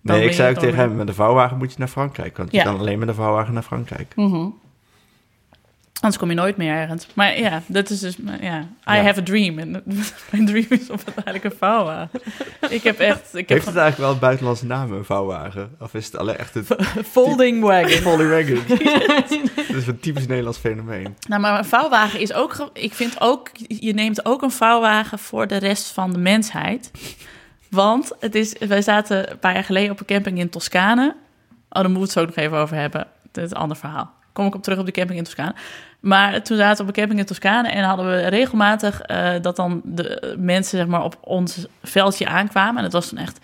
[0.01, 2.37] Dan Nee, ik zei ook tegen hem, met de vouwwagen moet je naar Frankrijk.
[2.37, 4.15] Want je kan alleen met de vouwwagen naar Frankrijk.
[4.15, 4.47] Mhm.
[6.01, 7.07] Anders kom je nooit meer ergens.
[7.13, 8.17] Maar ja, dat is dus...
[8.41, 9.01] Ja, I Ja.
[9.03, 9.59] have a dream.
[9.59, 9.71] En
[10.31, 12.21] mijn dream is om uiteindelijk een vouwwagen.
[12.69, 13.23] ik heb echt...
[13.35, 15.75] Ik heb Heeft het eigenlijk wel een buitenlandse naam, een vouwwagen?
[15.79, 16.65] Of is het alleen echt een
[17.11, 17.89] Folding wagon.
[18.01, 18.61] volley wagon?
[19.67, 21.15] Dat is een typisch Nederlands fenomeen.
[21.27, 22.69] Nou, maar een vouwwagen is ook...
[22.73, 23.49] Ik vind ook...
[23.67, 26.91] Je neemt ook een vouwwagen voor de rest van de mensheid.
[27.69, 28.55] Want het is...
[28.67, 31.15] Wij zaten een paar jaar geleden op een camping in Toscane.
[31.69, 33.07] Oh, daar moeten we het zo ook nog even over hebben.
[33.31, 34.17] Dat is een ander verhaal.
[34.33, 35.53] Kom ik op terug op de camping in Toscane.
[35.99, 37.69] Maar toen zaten we op een camping in Toscane...
[37.69, 42.77] en hadden we regelmatig eh, dat dan de mensen zeg maar, op ons veldje aankwamen.
[42.77, 43.39] En het was toen echt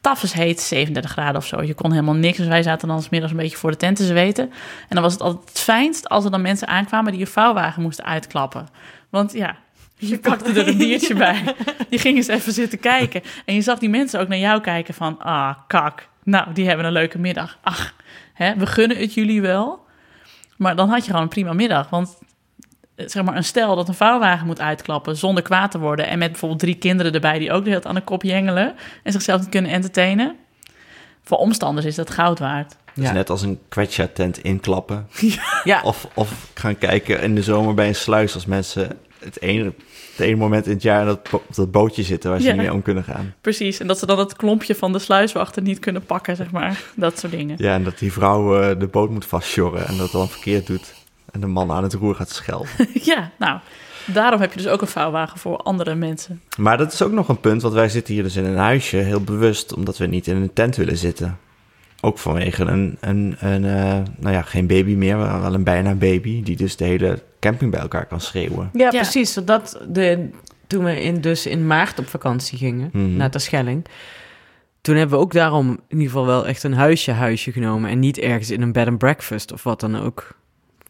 [0.00, 1.62] tafels heet, 37 graden of zo.
[1.62, 2.36] Je kon helemaal niks.
[2.36, 4.44] Dus wij zaten dan 's middags een beetje voor de tent te zweten.
[4.88, 7.12] En dan was het altijd het fijnst als er dan mensen aankwamen...
[7.12, 8.68] die je vouwwagen moesten uitklappen.
[9.08, 9.56] Want ja,
[9.96, 11.54] je pakte er een biertje bij.
[11.88, 13.22] Die gingen eens even zitten kijken.
[13.44, 15.18] En je zag die mensen ook naar jou kijken van...
[15.18, 16.08] Ah, kak.
[16.22, 17.58] Nou, die hebben een leuke middag.
[17.62, 17.94] Ach,
[18.32, 19.86] hè, we gunnen het jullie wel.
[20.58, 21.90] Maar dan had je gewoon een prima middag.
[21.90, 22.18] Want
[22.94, 26.06] eh, zeg maar, een stel dat een vouwwagen moet uitklappen zonder kwaad te worden...
[26.06, 28.74] en met bijvoorbeeld drie kinderen erbij die ook de hele tijd aan de kop jengelen...
[29.02, 30.36] en zichzelf niet kunnen entertainen...
[31.22, 32.76] voor omstanders is dat goud waard.
[32.94, 33.12] Ja.
[33.12, 35.06] net als een kwetsja-tent inklappen.
[35.64, 39.64] Ja, Of, of gaan kijken in de zomer bij een sluis als mensen het ene,
[40.10, 42.52] het ene moment in het jaar dat, op dat bootje zitten waar ze Ja.
[42.52, 43.34] niet mee om kunnen gaan.
[43.40, 46.82] Precies, en dat ze dan het klompje van de sluiswachter niet kunnen pakken, zeg maar.
[46.96, 47.56] Dat soort dingen.
[47.58, 50.94] Ja, en dat die vrouw eh, de boot moet vastsjorren en dat dan verkeerd doet.
[51.32, 52.68] En de man aan het roer gaat schelden.
[53.02, 53.58] ja, nou,
[54.06, 56.40] daarom heb je dus ook een vouwwagen voor andere mensen.
[56.58, 58.96] Maar dat is ook nog een punt, want wij zitten hier dus in een huisje
[58.96, 61.38] heel bewust, omdat we niet in een tent willen zitten.
[62.00, 65.94] Ook vanwege een, een, een eh, nou ja, geen baby meer, maar wel een bijna
[65.94, 68.70] baby, die dus de hele camping bij elkaar kan schreeuwen.
[68.72, 68.90] ja, Ja.
[68.90, 69.34] precies.
[69.34, 70.28] Dat de,
[70.66, 73.16] toen we in, dus in maart op vakantie gingen, Mhm.
[73.16, 73.84] naar Terschelling...
[74.80, 77.90] Toen hebben we ook daarom in ieder geval wel echt een huisje huisje genomen.
[77.90, 80.36] En niet ergens in een bed and breakfast of wat dan ook.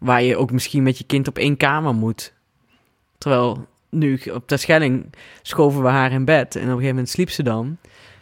[0.00, 2.32] Waar je ook misschien met je kind op één kamer moet.
[3.18, 6.54] Terwijl nu op Terschelling schoven we haar in bed.
[6.56, 7.76] En op een gegeven moment sliep ze dan.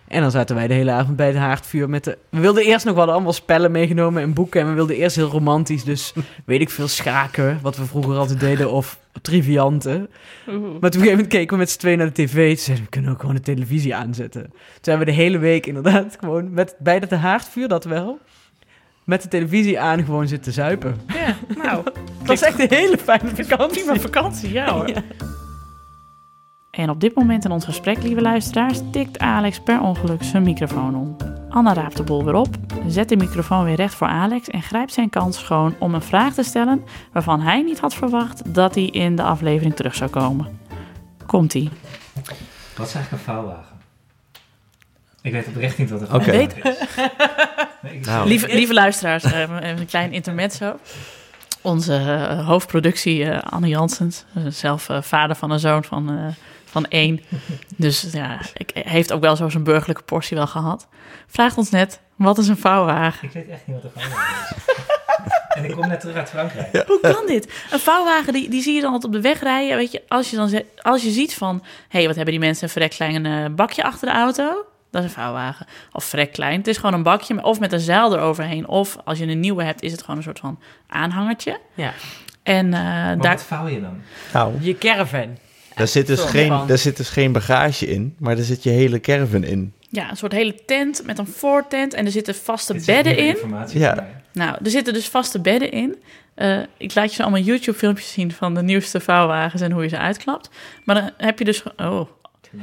[0.09, 2.19] En dan zaten wij de hele avond bij het haardvuur met de...
[2.29, 4.61] We wilden eerst nog, we hadden allemaal spellen meegenomen en boeken.
[4.61, 6.13] En we wilden eerst heel romantisch, dus
[6.45, 7.59] weet ik veel, schaken.
[7.63, 10.09] Wat we vroeger altijd deden, of trivianten.
[10.47, 12.49] Maar op een gegeven moment keken we met z'n tweeën naar de tv.
[12.49, 14.43] Toen zeiden we, kunnen ook gewoon de televisie aanzetten.
[14.43, 18.19] Toen hebben we de hele week inderdaad gewoon met, bij het haardvuur, dat wel...
[19.05, 20.97] Met de televisie aan gewoon zitten zuipen.
[21.07, 21.85] Ja, nou,
[22.19, 23.83] Dat was echt een hele fijne vakantie.
[23.83, 24.89] prima vakantie, ja hoor.
[24.89, 25.03] Ja.
[26.77, 30.95] En op dit moment in ons gesprek, lieve luisteraars, tikt Alex per ongeluk zijn microfoon
[30.95, 31.17] om.
[31.49, 32.57] Anna raapt de bol weer op,
[32.89, 36.35] zet de microfoon weer recht voor Alex en grijpt zijn kans schoon om een vraag
[36.35, 40.59] te stellen waarvan hij niet had verwacht dat hij in de aflevering terug zou komen.
[41.27, 41.71] Komt-ie.
[42.77, 43.77] Wat is eigenlijk een vouwwagen?
[45.23, 46.25] Ik weet oprecht niet wat een Oké.
[46.25, 46.79] vouwwagen is.
[47.83, 48.29] Nee, Nou.
[48.29, 50.77] Lieve, lieve luisteraars, eh, even een klein intermezzo.
[51.61, 56.27] Onze eh, hoofdproductie, eh, Anne Janssens, eh, zelf vader van een zoon van, eh,
[56.77, 57.21] van één.
[57.77, 60.89] Dus ja, ik, heeft ook wel zo zijn burgerlijke portie wel gehad.
[61.27, 63.29] Vraagt ons net, wat is een vouwwagen?
[63.29, 64.63] Ik weet echt niet wat een vouwwagen is.
[65.57, 66.85] en ik kom net terug uit Frankrijk.
[66.87, 67.53] Hoe kan dit?
[67.71, 69.77] Een vouwwagen, die, die zie je dan altijd op de weg rijden.
[69.77, 71.63] Weet je, als je, dan als je ziet van...
[71.63, 74.65] hé, hey, wat hebben die mensen een vrek klein eh, bakje achter de auto?
[74.91, 75.67] Dat is een vouwwagen.
[75.93, 76.59] Of vrek klein.
[76.59, 78.69] Het is gewoon een bakje, of met een zeil eroverheen.
[78.69, 81.59] Of als je een nieuwe hebt, is het gewoon een soort van aanhangertje.
[81.75, 81.93] Ja.
[82.43, 83.33] En eh, Maar daar...
[83.33, 84.03] wat vouw je dan?
[84.33, 85.37] Nou, Je caravan.
[85.77, 86.67] Daar zit, dus geen, van.
[86.67, 89.73] daar zit dus geen bagage in, maar er zit je hele caravan in.
[89.91, 91.95] Ja, een soort hele tent met een voortent.
[91.95, 93.27] En er zitten vaste Dit bedden in.
[93.27, 94.09] informatie Ja.
[94.33, 95.97] Nou, er zitten dus vaste bedden in.
[96.35, 99.89] Eh, ik laat je zo allemaal YouTube-filmpjes zien van de nieuwste vouwwagens en hoe je
[99.89, 100.51] ze uitklapt.
[100.85, 101.61] Maar dan heb je dus...
[101.61, 101.73] ge-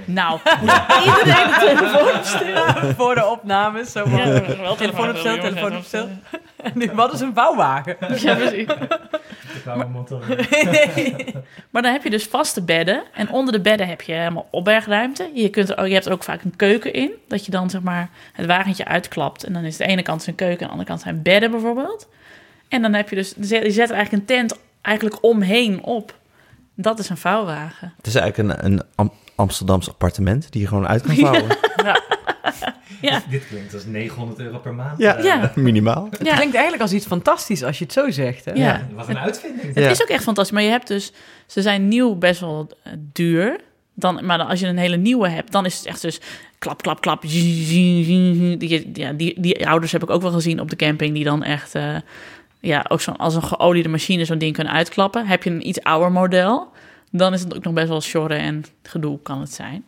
[0.06, 0.40] Nou,
[1.06, 2.94] iedereen de telefoon op stil.
[2.96, 3.92] Voor de opnames.
[3.92, 6.10] Zo Ja, telefoon op stil, telefoon op stil.
[6.64, 7.96] En nu, wat is een vouwwagen?
[8.22, 8.66] Ja, precies.
[9.92, 10.22] Mond al-
[11.70, 13.04] Maar dan heb je dus vaste bedden.
[13.14, 15.30] En onder de bedden heb je helemaal opbergruimte.
[15.34, 17.12] Je, kunt er, ook- je hebt er ook vaak een keuken in.
[17.28, 19.44] Dat je dan zeg maar het wagentje uitklapt.
[19.44, 22.08] En dan is de ene kant zijn keuken en de andere kant zijn bedden bijvoorbeeld.
[22.68, 23.34] En dan heb je dus...
[23.38, 26.14] Je zet er eigenlijk een tent eigenlijk omheen op.
[26.76, 27.94] Dat is een vouwwagen.
[27.98, 31.46] Het is eigenlijk een, een Amsterdams appartement die je gewoon uit kan vouwen.
[33.02, 33.22] Ja.
[33.30, 34.98] Dit klinkt als 900 euro per maand.
[34.98, 35.16] Ja.
[35.16, 35.52] Eh, Ja.
[35.56, 36.08] Minimaal.
[36.10, 36.34] Het Ja.
[36.36, 38.46] klinkt eigenlijk als iets fantastisch als je het zo zegt.
[38.46, 38.52] Hè?
[38.52, 38.88] Ja.
[38.96, 39.66] Wat een uitvinding.
[39.76, 39.90] Het Ja.
[39.90, 40.54] is ook echt fantastisch.
[40.54, 41.12] Maar je hebt dus...
[41.48, 43.60] Ze zijn nieuw best wel eh, duur.
[43.94, 46.20] Dan, maar dan als je een hele nieuwe hebt, dan is het echt dus
[46.60, 47.22] klap, klap, klap.
[47.22, 48.58] Die,
[48.94, 51.76] ja, die, die ouders heb ik ook wel gezien op de camping, die dan echt,
[51.76, 51.96] eh,
[52.60, 55.26] ja, ook zo, als een geoliede machine zo'n ding kunnen uitklappen.
[55.28, 56.72] Heb je een iets ouder model,
[57.20, 59.86] dan is het ook nog best wel sjorren en gedoe kan het zijn.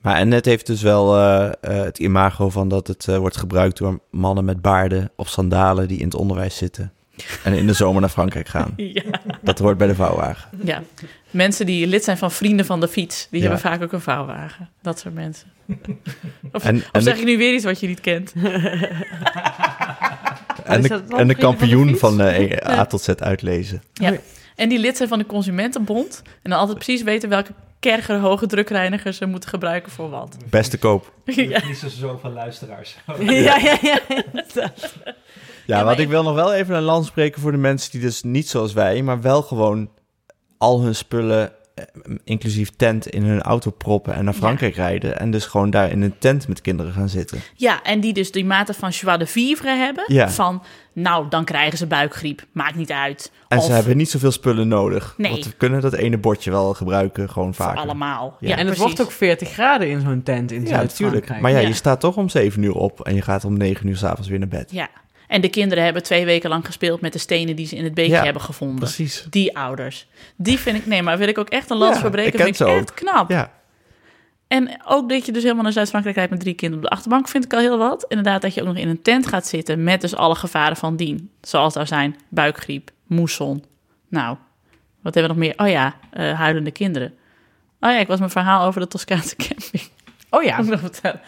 [0.00, 3.36] Maar en het heeft dus wel eh, eh, het imago van dat het eh, wordt
[3.36, 6.92] gebruikt door mannen met baarden of sandalen die in het onderwijs zitten.
[7.44, 8.72] En in de zomer naar Frankrijk gaan.
[8.92, 9.02] Ja.
[9.42, 10.50] Dat hoort bij de vouwwagen.
[10.64, 10.82] ja.
[11.30, 13.46] Mensen die lid zijn van Vrienden van de Fiets, die Ja.
[13.46, 14.68] hebben vaak ook een vouwwagen.
[14.82, 15.46] Dat soort mensen.
[16.52, 18.32] Of, En, of en, zeg de, ik nu weer iets wat je niet kent?
[20.64, 23.82] en, de, en de van kampioen van eh, A tot Z uitlezen.
[23.92, 24.14] Ja.
[24.60, 26.22] En die lid zijn van de Consumentenbond.
[26.42, 30.36] En dan altijd precies weten welke kerger hoge drukreinigers ze moeten gebruiken voor wat.
[30.50, 31.12] Beste koop.
[31.24, 31.66] Ja.
[31.66, 32.96] Niet zo zoveel luisteraars.
[33.18, 34.00] ja, ja, ja.
[35.66, 38.22] Ja, want ik wil nog wel even een land spreken voor de mensen die dus
[38.22, 39.90] niet zoals wij, maar wel gewoon
[40.58, 41.52] al hun spullen,
[42.24, 45.18] inclusief tent, in hun auto proppen en naar Frankrijk rijden.
[45.18, 47.38] En dus gewoon daar in een tent met kinderen gaan zitten.
[47.54, 50.04] ja, en die dus die mate van joie de vivre hebben.
[50.06, 50.30] Ja.
[50.30, 50.62] Van,
[50.92, 52.44] nou, dan krijgen ze buikgriep.
[52.52, 53.32] Maakt niet uit.
[53.48, 55.14] En Of ze hebben niet zoveel spullen nodig.
[55.16, 55.30] Nee.
[55.30, 57.80] Want we kunnen dat ene bordje wel gebruiken, gewoon voor vaker.
[57.80, 58.36] allemaal.
[58.40, 58.48] Ja.
[58.48, 61.12] Ja, en het wordt ook 40 graden in zo'n tent in Ja, Zuid-Frankrijk.
[61.14, 61.42] natuurlijk.
[61.42, 61.68] Maar ja, Ja.
[61.68, 64.38] je staat toch om 7 uur op en je gaat om 9 uur s'avonds weer
[64.38, 64.70] naar bed.
[64.72, 64.88] Ja.
[65.30, 67.94] En de kinderen hebben twee weken lang gespeeld met de stenen die ze in het
[67.94, 68.78] beekje Ja, hebben gevonden.
[68.78, 69.26] Precies.
[69.30, 70.06] Die ouders.
[70.36, 72.46] Die vind ik, nee, maar wil ik ook echt een lans Ja, verbreken.
[72.46, 73.30] ik Vind ik echt knap.
[73.30, 73.52] Ja,
[74.48, 77.28] En ook dat je dus helemaal naar Zuid-Frankrijk rijdt met drie kinderen op de achterbank,
[77.28, 78.04] vind ik al heel wat.
[78.08, 80.96] Inderdaad, dat je ook nog in een tent gaat zitten met dus alle gevaren van
[80.96, 81.30] dien.
[81.40, 83.64] Zoals daar zijn buikgriep, moesson.
[84.08, 84.36] Nou,
[85.02, 85.66] wat hebben we nog meer?
[85.66, 87.08] Oh ja, eh, huilende kinderen.
[87.80, 89.82] Oh ja, ik was mijn verhaal over de Toscaanse camping.
[90.30, 90.62] Oh ja.
[90.62, 91.20] Nog vertellen.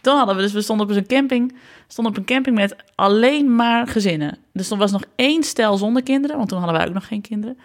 [0.00, 1.56] Toen hadden we dus, we stonden op een camping,
[1.88, 4.38] stonden op een camping met alleen maar gezinnen.
[4.52, 7.20] Dus er was nog één stel zonder kinderen, want toen hadden wij ook nog geen
[7.20, 7.58] kinderen.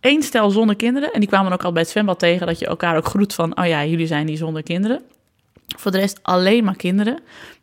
[0.00, 1.12] Eén stel zonder kinderen.
[1.12, 3.58] En die kwamen ook al bij het zwembad tegen dat je elkaar ook groet van,
[3.58, 5.00] oh ja, jullie zijn die zonder kinderen.
[5.76, 7.18] Voor de rest alleen maar kinderen.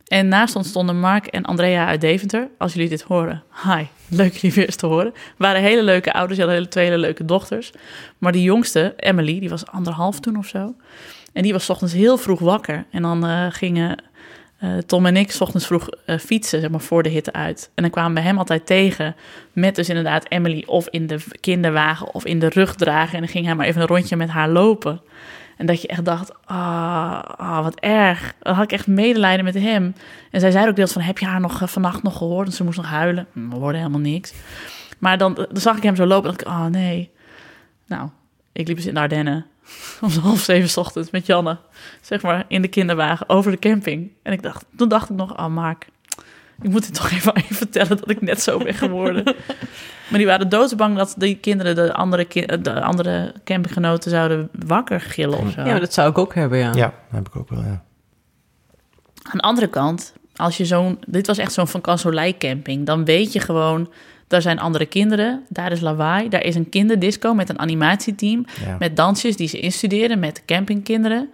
[0.08, 2.50] En naast ons stonden Mark en Andrea uit Deventer.
[2.58, 5.14] Als jullie dit horen, hi, leuk jullie weer eens te horen.
[5.38, 7.72] waren hele leuke ouders, hele, twee hele leuke dochters.
[8.18, 10.76] Maar die jongste, Emily, die was anderhalf toen of zo.
[11.34, 12.86] En die was ochtends heel vroeg wakker.
[12.92, 13.98] En dan eh, gingen
[14.58, 17.72] eh, Tom en ik ochtends vroeg eh, fietsen, zeg maar, voor de hitte uit.
[17.76, 19.16] En dan kwamen we hem altijd tegen
[19.54, 23.14] met dus inderdaad Emily of in de kinderwagen of in de rug dragen.
[23.14, 25.02] En dan ging hij maar even een rondje met haar lopen.
[25.58, 28.34] En dat je echt dacht, ah, ah, wat erg.
[28.40, 29.96] Dan had ik echt medelijden met hem.
[30.32, 32.48] En zij zei ook deels van, heb je haar nog vannacht nog gehoord?
[32.48, 33.28] En ze moest nog huilen.
[33.34, 34.34] Hm, We hoorden helemaal niks.
[35.00, 37.12] Maar dan, zag ik hem zo lopen en dacht ik, oh nee.
[37.88, 38.10] Nou,
[38.52, 39.46] ik liep dus in de Ardennen
[40.02, 41.58] om half zeven 's ochtends met Janne,
[42.02, 44.12] zeg maar, in de kinderwagen over de camping.
[44.24, 45.88] En ik dacht, toen dacht ik nog, oh Mark,
[46.62, 49.24] ik moet dit toch even aan je vertellen dat ik net zo ben geworden.
[50.10, 55.02] maar die waren doodsbang dat die kinderen de andere, ki- de andere campinggenoten zouden wakker
[55.02, 55.62] gillen of zo.
[55.62, 56.72] Ja, maar dat zou ik ook hebben, ja.
[56.74, 57.84] ja dat heb ik ook wel, ja.
[59.24, 60.98] Aan de andere kant als je zo'n...
[61.08, 62.86] Dit was echt zo'n Van Kansolei camping.
[62.86, 63.92] Dan weet je gewoon,
[64.34, 65.46] daar zijn andere kinderen.
[65.50, 66.30] Daar is lawaai.
[66.30, 68.46] Daar is een kinderdisco met een animatieteam.
[68.66, 68.76] Ja.
[68.80, 71.30] Met dansjes die ze instuderen met campingkinderen.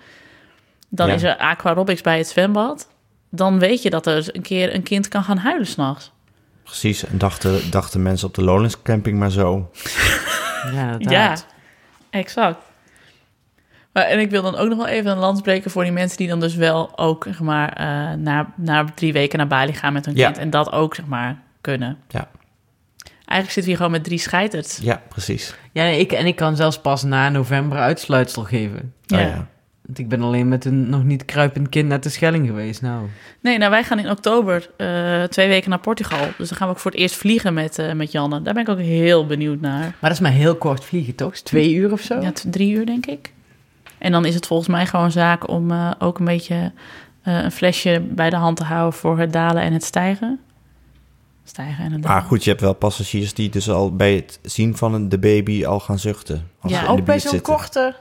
[0.89, 1.13] Dan Ja.
[1.13, 2.87] is er aquarobics bij het zwembad.
[3.29, 6.11] Dan weet je dat er een keer een kind kan gaan huilen s'nachts.
[6.63, 9.69] Precies, en dachten, dachten mensen op de Lowlands camping maar zo.
[10.73, 10.95] Ja.
[10.99, 11.35] Ja,
[12.09, 12.57] exact.
[13.93, 16.17] Maar, en ik wil dan ook nog wel even een lans breken voor die mensen
[16.17, 19.93] die dan dus wel ook, zeg maar, eh na, na drie weken naar Bali gaan
[19.93, 20.25] met hun Ja.
[20.25, 20.37] kind.
[20.37, 21.97] En dat ook, zeg maar, kunnen.
[22.07, 22.27] Ja.
[23.29, 24.77] Eigenlijk zitten we hier gewoon met drie scheiters.
[24.81, 25.55] Ja, precies.
[25.71, 28.93] Ja, nee, ik, en ik kan zelfs pas na november uitsluitsel geven.
[29.05, 29.17] Ja.
[29.17, 29.47] Oh, ja.
[29.85, 32.81] Want ik ben alleen met een nog niet kruipend kind naar de Schelling geweest.
[32.81, 33.05] Nou,
[33.41, 36.27] Nee, nou wij gaan in oktober eh, twee weken naar Portugal.
[36.37, 38.41] Dus dan gaan we ook voor het eerst vliegen met, eh, met Janne.
[38.41, 39.79] Daar ben ik ook heel benieuwd naar.
[39.79, 41.35] maar dat is maar heel kort vliegen, toch?
[41.35, 42.21] Twee uur of zo?
[42.21, 43.33] Ja, drie uur denk ik.
[43.97, 46.71] En dan is het volgens mij gewoon zaak om eh, ook een beetje
[47.21, 50.39] eh, een flesje bij de hand te houden voor het dalen en het stijgen.
[51.49, 51.99] Stijgen dalen.
[51.99, 55.19] Maar goed, je hebt wel passagiers die dus al bij het zien van een- de
[55.19, 56.49] baby al gaan zuchten.
[56.61, 57.95] Als Ja, ze in de ook bij zo'n korte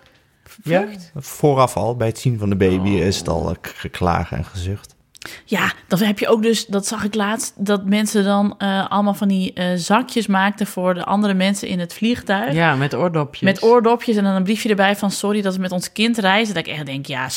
[0.63, 1.13] Ja, vlucht?
[1.17, 2.95] vooraf al, bij het zien van de baby Oh.
[3.07, 4.97] is het al eh, geklagen en gezucht.
[5.45, 9.15] Ja, dan heb je ook dus, dat zag ik laatst, dat mensen dan eh, allemaal
[9.15, 12.53] van die eh, zakjes maakten voor de andere mensen in het vliegtuig.
[12.55, 13.41] Ja, met oordopjes.
[13.43, 16.55] Met oordopjes en dan een briefje erbij van sorry dat we met ons kind reizen.
[16.55, 17.29] Dat ik echt denk, ja,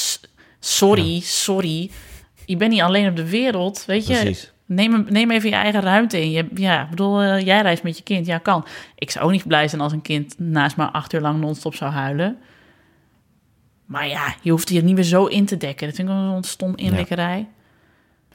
[0.59, 1.91] sorry, sorry.
[2.45, 4.13] Je bent niet alleen op de wereld, weet je.
[4.13, 4.50] Precies.
[4.73, 6.31] Neem, neem even je eigen ruimte in.
[6.31, 8.25] Je, ja, ik bedoel, eh, jij reist met je kind.
[8.25, 8.65] Ja, kan.
[8.95, 11.75] Ik zou ook niet blij zijn als een kind naast me acht uur lang non-stop
[11.75, 12.37] zou huilen.
[13.85, 15.87] Maar ja, je hoeft hier niet meer zo in te dekken.
[15.87, 17.47] Dat vind ik wel een stom inlikkerij.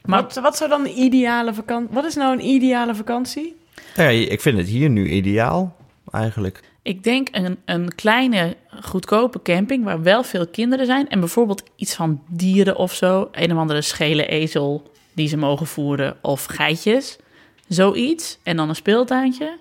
[0.05, 1.93] Maar Wat, wat zou dan de ideale vakantie...
[1.93, 3.55] Wat is nou een ideale vakantie?
[3.95, 5.75] Ja, ik vind het hier nu ideaal,
[6.11, 6.63] eigenlijk.
[6.81, 11.09] ik denk een, een kleine, goedkope camping waar wel veel kinderen zijn.
[11.09, 13.29] En bijvoorbeeld iets van dieren of zo.
[13.31, 16.17] Een of andere schele ezel die ze mogen voeren.
[16.21, 17.17] Of geitjes.
[17.67, 18.39] Zoiets.
[18.43, 19.57] En dan een speeltuintje.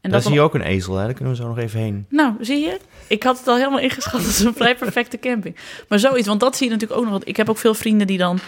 [0.00, 1.04] En Daar zie je ook een ezel, hè?
[1.04, 2.06] daar kunnen we zo nog even heen.
[2.08, 2.78] Nou, zie je?
[3.06, 5.56] Ik had het al helemaal ingeschat als een vrij perfecte camping.
[5.88, 7.24] Maar zoiets, want dat zie je natuurlijk ook nog.
[7.24, 8.38] Ik heb ook veel vrienden die dan,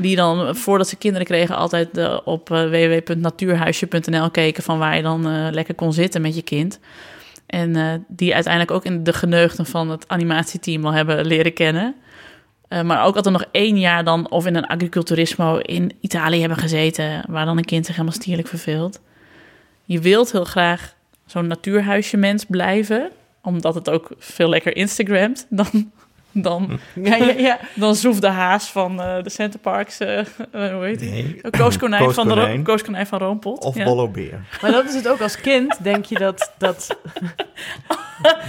[0.00, 5.02] die dan voordat ze kinderen kregen, altijd eh, op eh, www.natuurhuisje.nl keken van waar je
[5.02, 6.78] dan eh, lekker kon zitten met je kind.
[7.46, 11.94] En die uiteindelijk ook in de geneugten van het animatieteam al hebben leren kennen.
[12.72, 16.58] Eh, maar ook altijd nog één jaar dan of in een agriculturismo in Italië hebben
[16.58, 19.00] gezeten, waar dan een kind zich helemaal stierlijk verveelt.
[19.84, 20.94] Je wilt heel graag
[21.26, 23.10] zo'n natuurhuisje mens blijven,
[23.42, 25.90] omdat het ook veel lekker Instagramt dan,
[26.32, 27.58] dan, Ja, ja, ja.
[27.74, 31.10] dan Zoef de Haas van eh, de Centerparks, eh eh, hoe heet die?
[31.10, 31.40] Nee.
[31.50, 33.06] Kooskonijn van, de Ro- Kooskonijn.
[33.06, 33.64] Van Roompot.
[33.64, 33.84] Of Ja.
[33.84, 34.40] Bollo Beer.
[34.62, 36.52] Maar dat is het ook als kind, denk je dat...
[36.58, 36.86] dat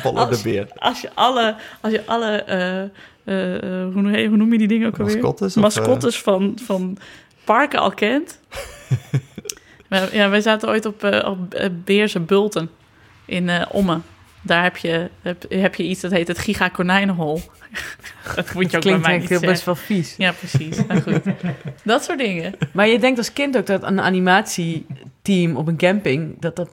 [0.03, 0.67] Bollo de Als- Beer.
[0.75, 2.43] Als je alle, als je alle
[3.23, 5.13] eh, eh, eh, hoe, noem- hoe noem je die dingen ook alweer?
[5.15, 5.57] Mascottes?
[5.57, 6.97] of, Mascottes van, van
[7.43, 8.39] parken al kent.
[10.11, 12.69] Ja, wij zaten ooit op, eh, op eh, Beerse Bulten
[13.25, 14.03] in eh Ommen.
[14.41, 17.41] Daar heb je, heb, heb je iets dat heet het Giga Konijnenhol.
[18.35, 19.47] dat moet je ook bij klinkt mij niet zeggen.
[19.47, 20.15] best wel vies.
[20.17, 20.85] Ja, precies.
[20.87, 21.21] Nou goed.
[21.83, 22.53] Dat soort dingen.
[22.71, 26.39] Maar je denkt als kind ook dat een animatieteam op een camping...
[26.39, 26.69] Dat, dat,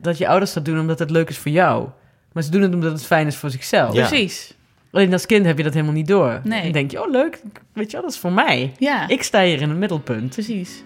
[0.00, 1.88] dat je ouders dat doen omdat het leuk is voor jou.
[2.32, 3.94] Maar ze doen het omdat het fijn is voor zichzelf.
[3.94, 4.06] Ja.
[4.08, 4.54] Precies.
[4.94, 6.40] Alleen als kind heb je dat helemaal niet door.
[6.44, 6.62] Nee.
[6.62, 7.40] Dan denk je, oh leuk,
[7.72, 8.72] weet je wel, dat is voor mij.
[8.78, 10.30] Ja, Ik sta hier in het middelpunt.
[10.32, 10.82] precies.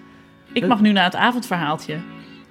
[0.53, 1.97] Ik mag nu naar het avondverhaaltje.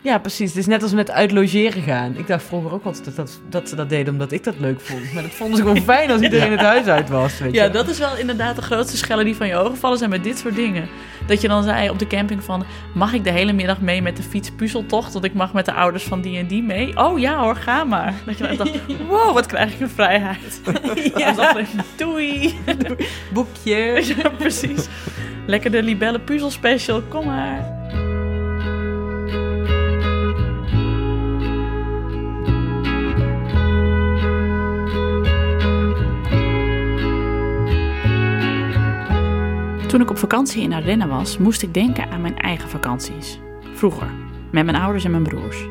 [0.08, 0.50] Ja, precies.
[0.50, 2.16] Het is net als met uit logeren gaan.
[2.18, 4.82] Ik dacht vroeger ook altijd dat, dat, dat ze dat deden omdat ik dat leuk
[4.82, 5.14] vond.
[5.14, 7.40] Maar dat vonden ze gewoon fijn als iedereen het huis uit was.
[7.40, 7.70] Weet Ja, je.
[7.70, 10.38] dat is wel inderdaad de grootste schellen die van je ogen vallen zijn met dit
[10.38, 10.88] soort dingen.
[11.28, 14.18] Dat je dan zei op de camping van, mag ik de hele middag mee met
[14.18, 15.14] de fiets puzzeltocht?
[15.14, 16.98] Want ik mag met de ouders van die en die mee.
[16.98, 18.14] Oh ja hoor, ga maar.
[18.26, 18.72] Dat je dan dacht,
[19.10, 20.62] wow, wat krijg ik een vrijheid.
[21.18, 21.32] ja.
[21.32, 22.56] Dan even, doei.
[23.34, 24.04] Boekje.
[24.18, 24.88] Ja, precies.
[25.46, 27.76] Lekker de libelle puzzel special, kom maar.
[39.88, 43.40] Toen ik op vakantie in Ardennen was, moest ik denken aan mijn eigen vakanties.
[43.74, 44.08] Vroeger,
[44.52, 45.66] met mijn ouders en mijn broers.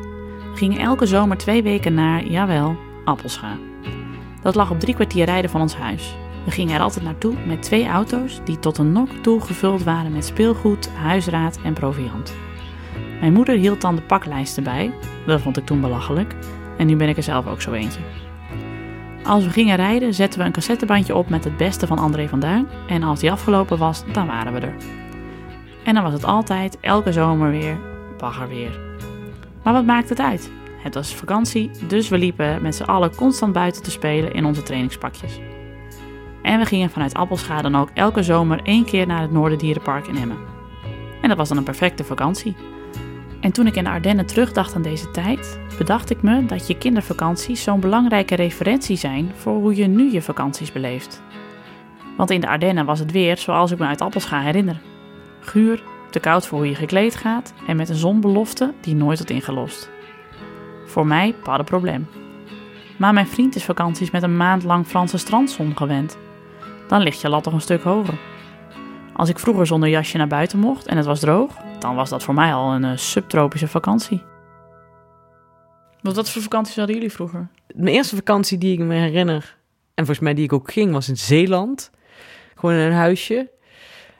[0.53, 3.57] Gingen elke zomer twee weken naar, jawel, Appelscha.
[4.41, 6.15] Dat lag op drie kwartier rijden van ons huis.
[6.45, 10.11] We gingen er altijd naartoe met twee auto's die tot een nok toe gevuld waren
[10.11, 12.33] met speelgoed, huisraad en proviand.
[13.19, 14.93] Mijn moeder hield dan de paklijsten bij,
[15.25, 16.35] dat vond ik toen belachelijk,
[16.77, 18.26] en nu ben ik er zelf ook zo eentje.
[19.23, 22.39] Als we gingen rijden, zetten we een cassettebandje op met het beste van André van
[22.39, 24.75] Duin, en als die afgelopen was, dan waren we er.
[25.83, 27.77] En dan was het altijd, elke zomer weer,
[28.17, 28.79] bagger weer.
[29.63, 30.51] Maar wat maakt het uit?
[30.83, 34.63] Het was vakantie, dus we liepen met z'n allen constant buiten te spelen in onze
[34.63, 35.39] trainingspakjes.
[36.41, 40.17] En we gingen vanuit Appelscha dan ook elke zomer één keer naar het Noorderdierenpark in
[40.17, 40.37] Emmen.
[41.21, 42.55] En dat was dan een perfecte vakantie.
[43.39, 46.77] En toen ik in de Ardennen terugdacht aan deze tijd, bedacht ik me dat je
[46.77, 51.21] kindervakanties zo'n belangrijke referentie zijn voor hoe je nu je vakanties beleeft.
[52.17, 54.81] Want in de Ardennen was het weer zoals ik me uit Appels ga herinneren.
[55.39, 59.31] Guur, te koud voor hoe je gekleed gaat en met een zonbelofte die nooit wordt
[59.31, 59.89] ingelost.
[60.85, 62.07] Voor mij pas probleem.
[62.97, 66.17] Maar mijn vriend is vakanties met een maand lang Franse strandzon gewend.
[66.87, 68.17] Dan ligt je lat toch een stuk hoger.
[69.17, 72.23] Als ik vroeger zonder jasje naar buiten mocht en het was droog, dan was dat
[72.23, 74.21] voor mij al een uh, subtropische vakantie.
[76.01, 77.47] Wat, wat voor vakanties hadden jullie vroeger?
[77.75, 79.57] Mijn eerste vakantie die ik me herinner,
[79.93, 81.91] en volgens mij die ik ook ging, was in Zeeland.
[82.55, 83.49] Gewoon in een huisje.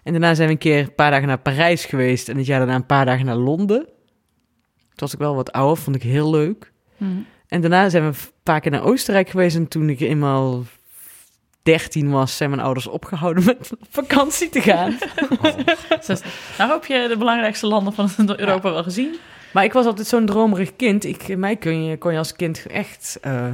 [0.04, 2.60] En daarna zijn we een keer een paar dagen naar Parijs geweest en het jaar
[2.60, 3.86] daarna een paar dagen naar Londen.
[3.86, 6.72] Toen was ik wel wat ouder, vond ik heel leuk.
[6.98, 7.26] Hmm.
[7.48, 9.56] En daarna zijn we een paar keer naar Oostenrijk geweest.
[9.56, 10.64] En toen ik eenmaal
[11.68, 14.98] 13 was, zijn mijn ouders opgehouden met op vakantie te gaan.
[16.08, 16.22] Dus,
[16.58, 19.16] nou hoop je de belangrijkste landen van Europa wel gezien.
[19.54, 21.06] Maar ik was altijd zo'n dromerig kind.
[21.06, 23.46] Ik, mij kon je, kon je als kind echt eh,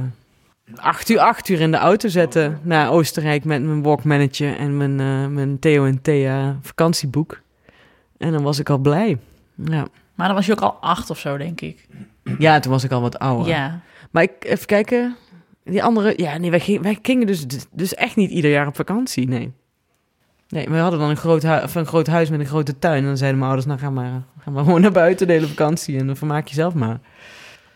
[0.76, 5.00] acht, uur, acht uur in de auto zetten naar Oostenrijk met mijn walkmannetje en mijn,
[5.00, 7.40] eh, mijn Theo en Thea vakantieboek.
[8.18, 9.18] En dan was ik al blij.
[9.54, 9.86] Ja.
[10.14, 11.86] Maar dan was je ook al acht of zo, denk ik.
[12.38, 13.48] ja, toen was ik al wat ouder.
[13.48, 13.80] Ja.
[14.10, 15.16] Maar ik, even kijken.
[15.64, 18.76] Die andere, ja, nee, wij gingen, wij gingen dus, dus echt niet ieder jaar op
[18.76, 19.52] vakantie, nee.
[20.48, 22.98] Nee, we hadden dan een groot, of een groot huis met een grote tuin.
[22.98, 25.46] En dan zeiden mijn ouders, nou ga maar, ga maar gewoon naar buiten de hele
[25.46, 27.00] vakantie en dan vermaak je zelf maar.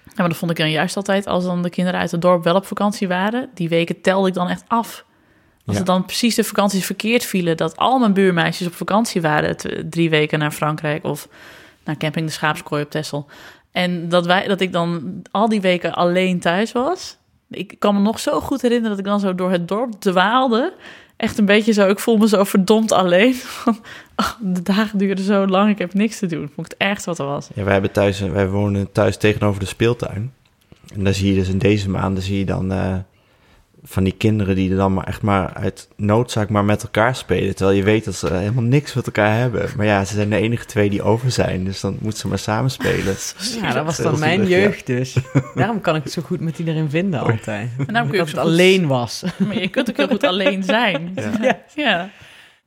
[0.04, 2.44] Ja, maar dat vond ik dan juist altijd als dan de kinderen uit het dorp
[2.44, 3.48] wel op vakantie waren.
[3.54, 5.04] Die weken telde ik dan echt af.
[5.64, 5.82] Als Ja.
[5.82, 9.56] het dan precies de vakanties verkeerd vielen, dat al mijn buurmeisjes op vakantie waren,
[9.90, 11.28] drie weken naar Frankrijk of
[11.84, 13.26] naar camping de Schaapskooi op Texel.
[13.72, 17.17] En dat, wij, dat ik dan al die weken alleen thuis was.
[17.50, 20.74] Ik kan me nog zo goed herinneren dat ik dan zo door het dorp dwaalde.
[21.16, 23.34] Echt een beetje zo, ik voel me zo verdomd alleen.
[24.54, 26.50] De dagen duurden zo lang, ik heb niks te doen.
[26.54, 27.48] Vond ik echt wat er was.
[27.54, 30.32] Ja, wij, hebben thuis, wij wonen thuis tegenover de speeltuin.
[30.94, 32.96] En daar zie je dus in deze maanden zie je dan eh,
[33.88, 37.54] van die kinderen die er dan maar echt maar uit noodzaak maar met elkaar spelen.
[37.54, 39.70] Terwijl je weet dat ze helemaal niks met elkaar hebben.
[39.76, 41.64] Maar ja, ze zijn de enige twee die over zijn.
[41.64, 43.14] Dus dan moeten ze maar samen spelen.
[43.62, 44.62] Ja, dat was dan mijn zielig, ja.
[44.62, 45.16] jeugd dus.
[45.54, 47.70] Daarom kan ik het zo goed met iedereen vinden altijd.
[47.78, 49.24] En daarom kun je dat ook het alleen was.
[49.46, 51.12] Maar je kunt ook heel goed alleen zijn.
[51.40, 51.60] Ja.
[51.74, 52.10] ja.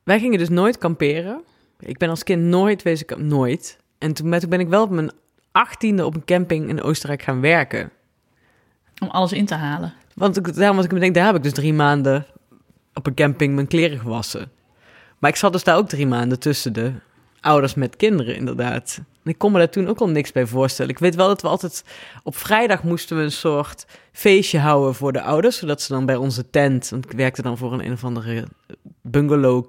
[0.03, 1.41] Wij gingen dus nooit kamperen.
[1.80, 3.78] Ik ben als kind nooit wezen kamp- nooit.
[3.97, 5.11] En toen, toen ben ik wel op mijn
[5.51, 7.91] achttiende op een camping in Oostenrijk gaan werken.
[9.01, 9.93] Om alles in te halen.
[10.22, 12.26] Want ik, daarom was ik me denk, daar heb ik dus drie maanden
[12.93, 14.51] op een camping mijn kleren gewassen.
[15.19, 16.91] Maar ik zat dus daar ook drie maanden tussen de
[17.39, 19.01] ouders met kinderen, inderdaad.
[19.24, 20.91] En ik kon me daar toen ook al niks bij voorstellen.
[20.91, 21.84] Ik weet wel dat we altijd
[22.24, 26.15] op vrijdag moesten we een soort feestje houden voor de ouders, zodat ze dan bij
[26.15, 28.47] onze tent, want ik werkte dan voor een een of andere
[29.01, 29.65] bungalow,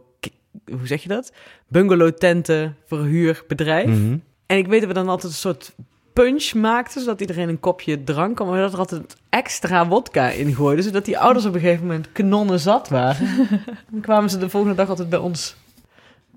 [0.67, 1.33] hoe zeg je dat?
[1.69, 3.89] Bungalow tenten verhuurbedrijf.
[3.89, 4.17] Mhm.
[4.47, 5.75] En ik weet dat we dan altijd een soort
[6.13, 8.49] punch maakten, zodat iedereen een kopje drank kwam.
[8.49, 12.13] Maar dat er altijd extra wodka in gooide, zodat die ouders op een gegeven moment
[12.13, 13.29] kanonnen zat waren.
[13.91, 15.57] dan kwamen ze de volgende dag altijd bij ons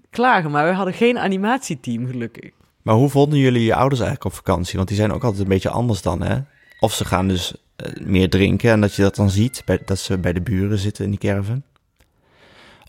[0.09, 0.51] klagen.
[0.51, 2.51] Maar we hadden geen animatieteam, gelukkig.
[2.81, 4.75] Maar hoe vonden jullie je ouders eigenlijk op vakantie?
[4.75, 6.37] Want die zijn ook altijd een beetje anders dan, hè?
[6.79, 9.99] Of ze gaan dus eh, meer drinken en dat je dat dan ziet, bij, dat
[9.99, 11.63] ze bij de buren zitten in die caravan.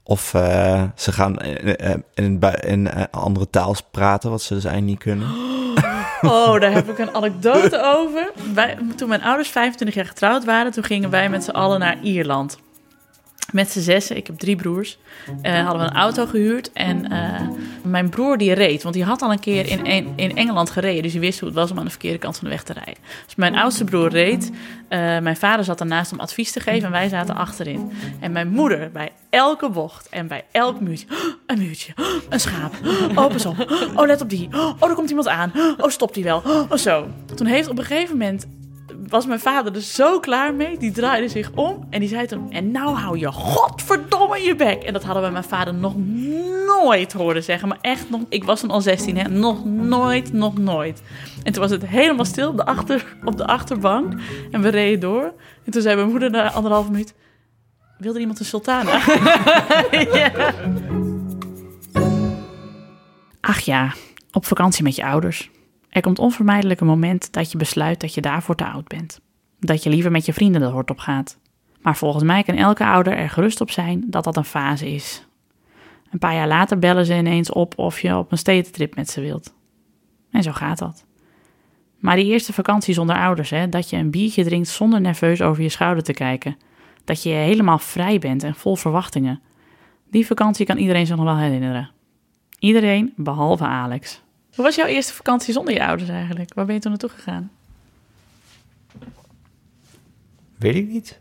[0.02, 4.54] Of eh, ze gaan in, in, in, bui- in eh, andere taal praten, wat ze
[4.54, 5.28] dus eigenlijk niet kunnen.
[6.22, 8.30] Oh, daar heb ik een anekdote over.
[8.54, 11.96] Wij, toen mijn ouders 25 jaar getrouwd waren, toen gingen wij met z'n allen naar
[12.02, 12.58] Ierland.
[13.52, 14.98] Met z'n zessen, ik heb drie broers,
[15.42, 16.72] eh, hadden we een auto gehuurd.
[16.72, 17.48] En eh,
[17.82, 21.02] mijn broer die reed, want die had al een keer in, in, Engeland gereden.
[21.02, 22.72] Dus die wist hoe het was om aan de verkeerde kant van de weg te
[22.72, 22.94] rijden.
[23.24, 24.50] Dus mijn oudste broer reed.
[24.88, 27.90] eh, mijn vader zat ernaast om advies te geven en wij zaten achterin.
[28.20, 31.06] En mijn moeder bij elke bocht en bij elk muurtje.
[31.10, 31.16] "Oh,
[31.46, 32.72] een muurtje, oh, een schaap.
[33.14, 33.66] Oh, pas op.
[33.94, 34.48] Oh, let op die.
[34.52, 35.52] Oh, er komt iemand aan.
[35.78, 36.42] Oh, stopt die wel.
[36.46, 37.08] Oh, zo.
[37.34, 38.46] Toen heeft op een gegeven moment
[39.08, 40.78] was mijn vader er zo klaar mee.
[40.78, 42.52] Die draaide zich om en die zei toen...
[42.52, 44.82] En nou hou je godverdomme je bek.
[44.82, 45.94] En dat hadden we mijn vader nog
[46.66, 47.68] nooit horen zeggen.
[47.68, 48.20] Maar echt nog...
[48.28, 49.28] Ik was toen al 16, hè.
[49.28, 51.02] Nog nooit, nog nooit.
[51.42, 54.14] En toen was het helemaal stil op de, achter, op de achterbank.
[54.50, 55.32] En we reden door.
[55.64, 57.14] En toen zei mijn moeder na anderhalve minuut...
[57.98, 59.00] Wilde iemand een sultana?
[59.90, 60.32] Ja.
[63.40, 63.94] Ach ja,
[64.32, 65.50] op vakantie met je ouders.
[65.96, 69.20] Er komt onvermijdelijk een moment dat je besluit dat je daarvoor te oud bent.
[69.58, 71.38] Dat je liever met je vrienden de hort op gaat.
[71.80, 75.26] Maar volgens mij kan elke ouder er gerust op zijn dat dat een fase is.
[76.10, 79.20] Een paar jaar later bellen ze ineens op of je op een stedentrip met ze
[79.20, 79.54] wilt.
[80.30, 81.04] En zo gaat dat.
[81.98, 85.62] Maar die eerste vakantie zonder ouders, hè, dat je een biertje drinkt zonder nerveus over
[85.62, 86.56] je schouder te kijken.
[87.04, 89.40] Dat je helemaal vrij bent en vol verwachtingen.
[90.10, 91.90] Die vakantie kan iedereen zich nog wel herinneren.
[92.58, 94.24] Iedereen behalve Alex.
[94.56, 96.54] Hoe was jouw eerste vakantie zonder je ouders eigenlijk?
[96.54, 97.50] Waar ben je toen naartoe gegaan?
[100.58, 101.20] Weet ik niet.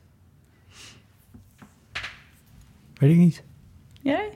[2.93, 3.43] Weet ik niet.
[4.01, 4.29] Jij?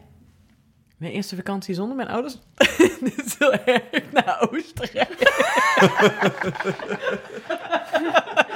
[0.98, 2.38] Mijn eerste vakantie zonder mijn ouders?
[3.04, 5.18] Dit is heel erg naar Oostenrijk.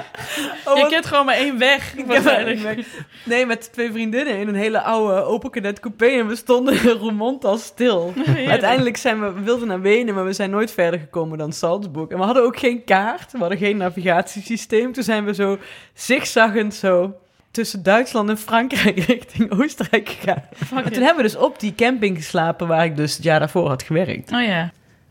[0.74, 1.94] oh, je kent gewoon maar één weg.
[1.98, 2.86] Ik ik
[3.26, 6.90] Nee, met twee vriendinnen in een hele oude open cadet coupé en we stonden in
[6.90, 8.14] Roermond al stil.
[8.48, 12.10] Uiteindelijk zijn we, we wilden naar Wenen, maar we zijn nooit verder gekomen dan Salzburg.
[12.10, 14.94] En we hadden ook geen kaart, we hadden geen navigatiesysteem.
[14.94, 15.58] Toen zijn we zo
[15.94, 17.16] zigzaggend zo
[17.52, 20.44] tussen Duitsland en Frankrijk richting Oostenrijk gegaan.
[20.84, 23.68] En toen hebben we dus op die camping geslapen waar ik dus het jaar daarvoor
[23.68, 24.30] had gewerkt.
[24.30, 24.64] Dat Oh ja.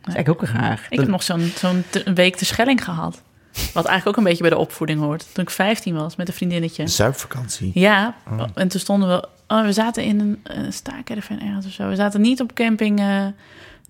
[0.05, 0.87] is eigenlijk ook raar.
[0.91, 1.85] Ik heb nog zo'n zo'n
[2.15, 3.23] week te Schelling gehad.
[3.53, 5.27] Wat eigenlijk ook een beetje bij de opvoeding hoort.
[5.35, 6.83] Toen ik 15 was met een vriendinnetje.
[6.83, 7.71] Een zuipvakantie.
[7.75, 8.43] Ja, Oh.
[8.55, 9.29] en toen stonden we...
[9.49, 11.89] Oh, we zaten in een uh, staakerven ergens of zo.
[11.89, 13.27] We zaten niet op camping eh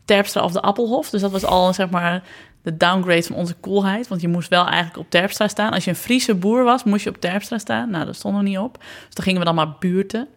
[0.04, 1.10] Terpstra of de Appelhof.
[1.10, 2.22] Dus dat was al, zeg maar,
[2.62, 4.08] de downgrade van onze coolheid.
[4.08, 5.72] Want je moest wel eigenlijk op Terpstra staan.
[5.72, 7.90] Als je een Friese boer was, moest je op Terpstra staan.
[7.90, 8.78] Nou, daar stonden we niet op.
[8.78, 10.28] Dus dan gingen we dan maar buurten.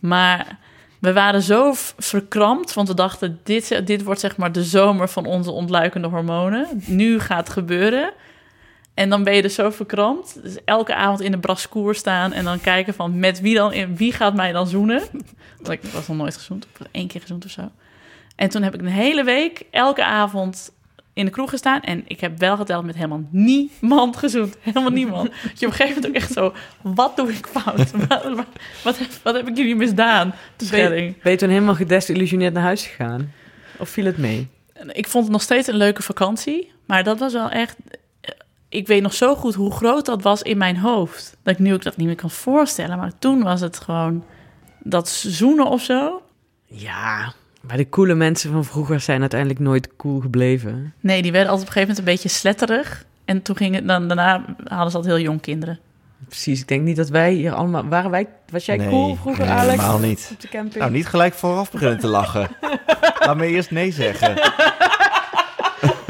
[0.00, 0.58] Maar
[0.98, 3.40] we waren zo verkrampt, want we dachten...
[3.42, 6.66] Dit, dit wordt zeg maar de zomer van onze ontluikende hormonen.
[6.86, 8.12] Nu gaat het gebeuren.
[8.94, 10.42] En dan ben je dus zo verkrampt.
[10.42, 14.12] Dus elke avond in de braskoer staan en dan kijken van met wie dan, wie
[14.12, 15.02] gaat mij dan zoenen.
[15.56, 17.70] Want ik was nog nooit gezoend, of één keer gezoend of zo.
[18.36, 20.72] En toen heb ik een hele week elke avond
[21.12, 21.80] in de kroeg gestaan.
[21.80, 24.56] En ik heb wel geteld met helemaal niemand gezoend.
[24.60, 25.30] Helemaal niemand.
[25.30, 27.90] Dus je op een gegeven moment ook echt zo, wat doe ik fout?
[28.08, 28.46] Wat, wat,
[28.82, 30.34] wat, heb, wat heb ik jullie misdaan?
[30.56, 33.32] De Ben ben je toen helemaal gedesillusioneerd naar huis gegaan?
[33.78, 34.48] Of viel het mee?
[34.86, 36.72] Ik vond het nog steeds een leuke vakantie.
[36.86, 37.76] Maar dat was wel echt.
[38.72, 41.36] Ik weet nog zo goed hoe groot dat was in mijn hoofd.
[41.42, 42.98] Dat ik nu ook dat niet meer kan voorstellen.
[42.98, 44.24] Maar toen was het gewoon
[44.78, 46.22] dat zoenen of zo.
[46.66, 50.94] Ja, maar de coole mensen van vroeger zijn uiteindelijk nooit cool gebleven.
[51.00, 53.04] Nee, die werden altijd op een gegeven moment een beetje sletterig.
[53.24, 55.78] En toen ging het dan daarna hadden ze altijd heel jong kinderen.
[56.28, 57.88] Precies, ik denk niet dat wij hier allemaal...
[57.88, 59.82] Waren wij, was jij Nee, cool vroeger, nee, Alex?
[59.82, 60.28] helemaal niet.
[60.32, 60.74] Op de camping?
[60.74, 62.48] Nou, niet gelijk vooraf beginnen te lachen.
[63.26, 64.34] Laat me eerst nee zeggen.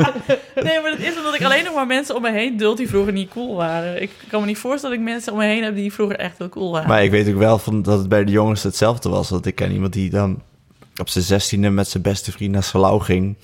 [0.66, 2.88] Nee, maar dat is omdat ik alleen nog maar mensen om me heen duld die
[2.88, 4.02] vroeger niet cool waren.
[4.02, 6.38] Ik kan me niet voorstellen dat ik mensen om me heen heb die vroeger echt
[6.38, 6.88] heel cool waren.
[6.88, 9.28] Maar ik weet ook wel van dat het bij de jongens hetzelfde was.
[9.28, 10.42] Dat ik ken iemand die dan
[10.96, 13.36] op zijn zestiende met zijn beste vriend naar Salau ging.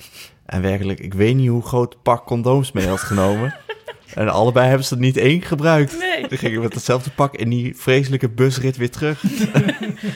[0.45, 3.55] En werkelijk, ik weet niet hoe groot het pak condooms mee had genomen.
[4.17, 5.99] en allebei hebben ze er niet één gebruikt.
[5.99, 6.27] Nee.
[6.27, 9.23] Toen gingen we met hetzelfde pak in die vreselijke busrit weer terug.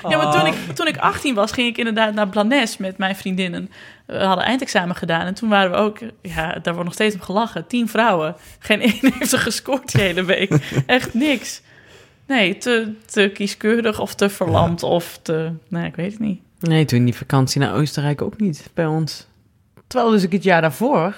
[0.07, 3.15] Ja, maar toen ik, toen ik 18 was, ging ik inderdaad naar Blanes met mijn
[3.15, 3.69] vriendinnen.
[4.05, 7.21] We hadden eindexamen gedaan en toen waren we ook, ja, daar wordt nog steeds op
[7.21, 7.67] gelachen.
[7.67, 8.35] Tien vrouwen.
[8.59, 10.53] Geen één heeft er gescoord die hele week.
[10.85, 11.61] Echt niks.
[12.27, 16.41] Nee, te, te kieskeurig of te verlamd of te, nee, ik weet het niet.
[16.59, 19.27] Nee, toen die vakantie naar Oostenrijk ook niet bij ons.
[19.87, 21.15] Terwijl dus ik het jaar daarvoor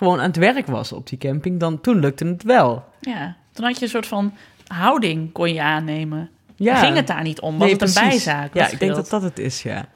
[0.00, 2.84] gewoon aan het werk was op die camping, dan toen lukte het wel.
[3.00, 4.34] Ja, toen had je een soort van
[4.66, 6.30] houding kon je aannemen.
[6.56, 6.76] Ja.
[6.76, 7.58] Ging het daar niet om?
[7.58, 8.10] Was Nee, het een precies.
[8.24, 8.54] bijzaak?
[8.54, 9.86] Ja, ik denk dat dat het is, ja.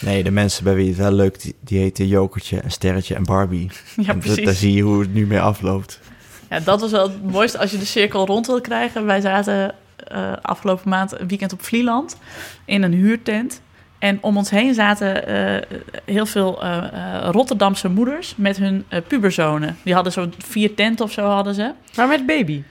[0.00, 3.24] Nee, de mensen bij wie het wel leuk, die, die heten Jokertje, en Sterretje en
[3.24, 3.70] Barbie.
[3.96, 4.44] Ja, En precies.
[4.44, 6.00] daar zie je hoe het nu mee afloopt.
[6.50, 9.06] Ja, dat was wel het mooiste als je de cirkel rond wil krijgen.
[9.06, 9.74] Wij zaten
[10.08, 12.16] eh, afgelopen maand een weekend op Vlieland
[12.64, 13.60] in een huurtent.
[14.00, 19.76] En om ons heen zaten eh, heel veel eh, eh, Rotterdamse moeders met hun puberzonen.
[19.82, 21.72] Die hadden zo'n vier tenten of zo hadden ze.
[21.96, 22.62] Maar met baby?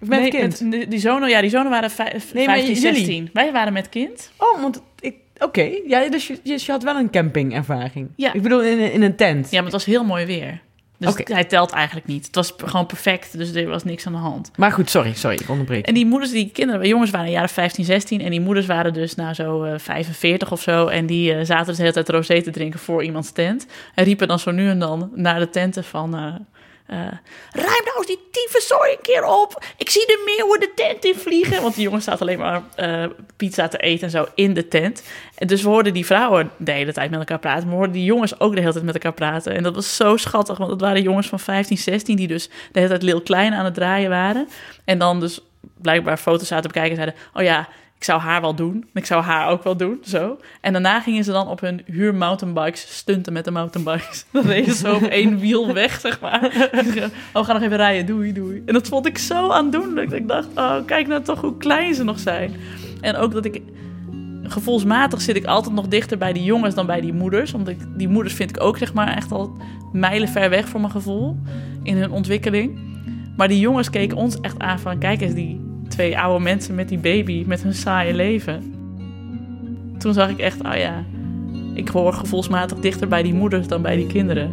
[0.00, 0.60] Of met Nee, kind?
[0.60, 2.96] met- die, zonen, ja, die zonen waren vijf, Nee, maar 15, jullie?
[2.98, 3.30] 16.
[3.32, 4.32] Wij waren met kind.
[4.36, 5.14] Oh, want ik...
[5.38, 8.08] Oké, ja, dus je, je, had wel een campingervaring.
[8.16, 8.32] Ja.
[8.32, 9.44] Ik bedoel, in, in een tent.
[9.44, 10.60] Ja, maar het was heel mooi weer.
[10.98, 12.26] Dus hij telt eigenlijk niet.
[12.26, 14.50] Het was gewoon perfect, dus er was niks aan de hand.
[14.56, 15.86] Maar goed, sorry, sorry, ik onderbreek.
[15.86, 18.20] En die moeders, die kinderen, jongens waren jaren 15, 16.
[18.20, 20.86] En die moeders waren dus nou zo eh 45 of zo.
[20.86, 23.66] En die eh, zaten dus de hele tijd rosé te drinken voor iemands tent.
[23.94, 26.16] En riepen dan zo nu en dan naar de tenten van...
[26.16, 26.34] eh,
[26.86, 26.96] eh,
[27.52, 29.64] ruim nou eens die tyfuszooi een keer op.
[29.76, 31.62] Ik zie de meeuwen de tent in vliegen.
[31.62, 33.04] Want die jongens staat alleen maar eh,
[33.36, 35.02] pizza te eten en zo in de tent.
[35.34, 37.62] En dus we hoorden die vrouwen de hele tijd met elkaar praten.
[37.62, 39.54] Maar we hoorden die jongens ook de hele tijd met elkaar praten.
[39.54, 40.58] En dat was zo schattig.
[40.58, 43.64] Want dat waren jongens van 15, 16 die dus de hele tijd heel klein aan
[43.64, 44.48] het draaien waren.
[44.84, 45.40] En dan dus
[45.80, 47.24] blijkbaar foto's zaten bekijken en zeiden...
[47.34, 47.68] oh ja,
[48.04, 48.74] ik zou haar wel doen.
[48.74, 50.38] En ik zou haar ook wel doen, zo.
[50.60, 54.24] En daarna gingen ze dan op hun huur mountainbikes stunten met de mountainbikes.
[54.32, 56.44] Dan reden ze op één wiel weg, zeg maar.
[57.32, 58.62] Oh, we gaan nog even rijden, doei, doei.
[58.66, 60.10] En dat vond ik zo aandoenlijk.
[60.10, 62.54] Ik dacht, oh, kijk nou toch hoe klein ze nog zijn.
[63.00, 63.62] En ook dat ik...
[64.42, 67.54] Gevoelsmatig zit ik altijd nog dichter bij die jongens dan bij die moeders.
[67.54, 69.56] Omdat ik, die moeders vind ik ook, zeg maar, echt al
[69.92, 71.36] mijlen ver weg voor mijn gevoel.
[71.82, 72.78] In hun ontwikkeling.
[73.36, 74.98] Maar die jongens keken ons echt aan van...
[74.98, 78.74] Kijk eens, die twee oude mensen met die baby, met hun saaie leven.
[79.98, 81.04] Toen zag ik echt, oh ja,
[81.74, 84.50] Ik hoor gevoelsmatig dichter bij die moeders dan bij die kinderen.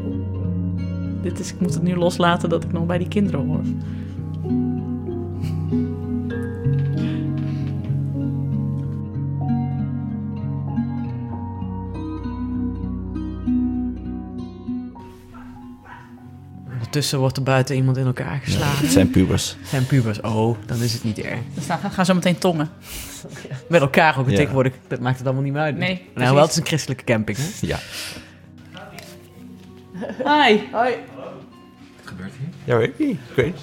[1.22, 3.62] Dit is, ik moet het nu loslaten dat ik nog bij die kinderen hoor.
[16.92, 18.84] Ondertussen wordt er buiten iemand in elkaar geslagen.
[18.84, 19.56] Het zijn pubers.
[19.64, 20.22] Zijn pubers.
[20.22, 21.40] Oh, dan is het niet erg.
[21.54, 22.70] Dus dan gaan zo meteen tongen.
[23.68, 24.36] Met elkaar ook Ja.
[24.36, 24.74] tegenwoordig.
[24.88, 25.78] Dat maakt het allemaal niet meer uit.
[25.78, 26.32] Nee, Nou, precies.
[26.34, 27.44] wel, het is een christelijke camping, hè?
[27.62, 27.78] Ja.
[30.18, 30.60] Hi.
[30.72, 30.96] Hoi.
[31.16, 31.26] Wat
[32.04, 32.50] gebeurt hier?
[32.64, 33.20] Ja, weet ik niet.
[33.38, 33.56] Niet.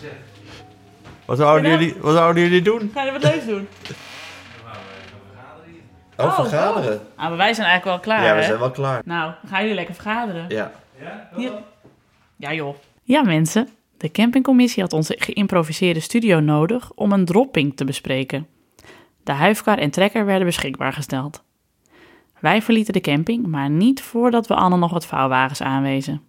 [1.25, 2.91] Wat zouden jullie, wat zouden jullie doen?
[2.95, 3.69] Ga je wat leuks doen?
[6.17, 7.01] Oh, vergaderen.
[7.17, 8.47] Ah, maar wij zijn eigenlijk wel klaar, Ja, we hè?
[8.47, 9.01] zijn wel klaar.
[9.05, 10.45] Nou, gaan jullie lekker vergaderen.
[10.49, 10.71] Ja.
[11.37, 11.53] Hier.
[12.37, 12.75] Ja, joh.
[13.09, 13.69] Ja, mensen.
[13.97, 18.47] De campingcommissie had onze geïmproviseerde studio nodig om een dropping te bespreken.
[19.23, 21.43] De huifkar en trekker werden beschikbaar gesteld.
[22.41, 26.23] Wij verlieten de camping, maar niet voordat we Anne nog wat vouwwagens aanwezen.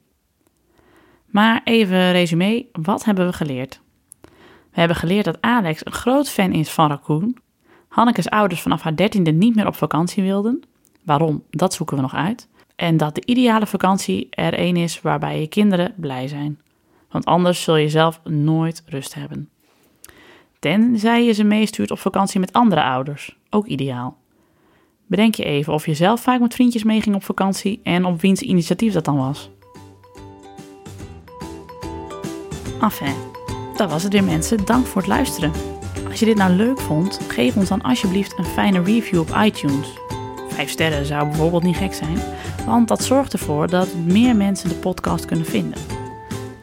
[1.25, 3.81] Maar even resume, wat hebben we geleerd?
[4.71, 7.37] We hebben geleerd dat Alex een groot fan is van Raccoon.
[7.87, 10.63] Hanneke's ouders vanaf haar dertiende niet meer op vakantie wilden.
[11.03, 12.47] Waarom, dat zoeken we nog uit.
[12.75, 16.59] En dat de ideale vakantie er één is waarbij je kinderen blij zijn.
[17.09, 19.49] Want anders zul je zelf nooit rust hebben.
[20.59, 23.37] Tenzij je ze meestuurt op vakantie met andere ouders.
[23.49, 24.17] Ook ideaal.
[25.05, 28.41] Bedenk je even of je zelf vaak met vriendjes meeging op vakantie en op wiens
[28.41, 29.49] initiatief dat dan was.
[32.81, 33.15] Enfin,
[33.75, 34.65] dat was het weer mensen.
[34.65, 35.51] Dank voor het luisteren.
[36.09, 39.97] Als je dit nou leuk vond, geef ons dan alsjeblieft een fijne review op iTunes.
[40.49, 42.17] Vijf sterren zou bijvoorbeeld niet gek zijn,
[42.65, 45.98] want dat zorgt ervoor dat meer mensen de podcast kunnen vinden.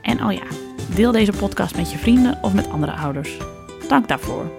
[0.07, 0.47] En oh ja,
[0.95, 3.37] deel deze podcast met je vrienden of met andere ouders.
[3.89, 4.51] Dank daarvoor.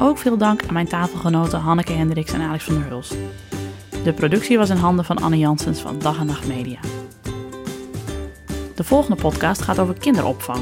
[0.00, 3.14] Ook veel dank aan mijn tafelgenoten Hanneke Hendricks en Alex van der Hulst.
[4.04, 6.78] De productie was in handen van Anne Janssens van Dag en Nacht Media.
[8.74, 10.60] De volgende podcast gaat over kinderopvang.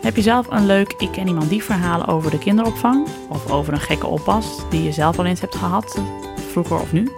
[0.00, 3.06] Heb je zelf een leuk Ik ken iemand die verhalen over de kinderopvang?
[3.28, 6.00] Of over een gekke oppas die je zelf al eens hebt gehad,
[6.50, 7.10] vroeger of nu?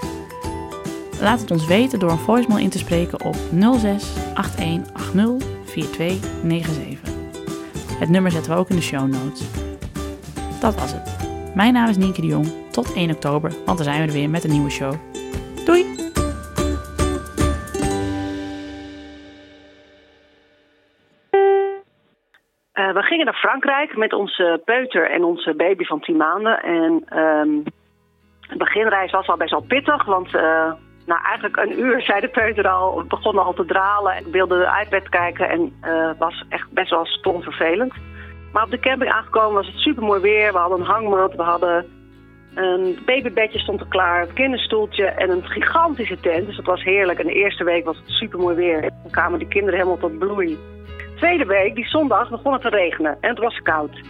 [1.21, 7.13] Laat het ons weten door een voicemail in te spreken op 06 8180 4297.
[7.99, 9.41] Het nummer zetten we ook in de show notes.
[10.61, 11.17] Dat was het.
[11.55, 12.47] Mijn naam is Nienke de Jong.
[12.71, 14.93] Tot 1 oktober, want dan zijn we er weer met een nieuwe show.
[15.65, 15.83] Doei!
[22.73, 26.63] Eh, we gingen naar Frankrijk met onze peuter en onze baby van 10 maanden.
[26.63, 27.49] En ehm,
[28.49, 30.73] de beginreis was al best wel pittig, want eh
[31.09, 34.85] na eigenlijk een uur zei de peuter al, begon al te dralen en wilde de
[34.85, 37.93] iPad kijken en eh, was echt best wel stom vervelend.
[38.53, 40.53] Maar op de camping aangekomen was het super mooi weer.
[40.53, 41.87] We hadden een hangmat, we hadden
[42.55, 46.47] een babybedje stond er klaar, een kinderstoeltje en een gigantische tent.
[46.47, 47.19] Dus dat was heerlijk.
[47.19, 48.81] En de eerste week was het super mooi weer.
[48.81, 50.59] Dan kwamen de kinderen helemaal tot bloei.
[51.17, 54.01] Tweede week, die zondag, begon het te regenen en het was koud.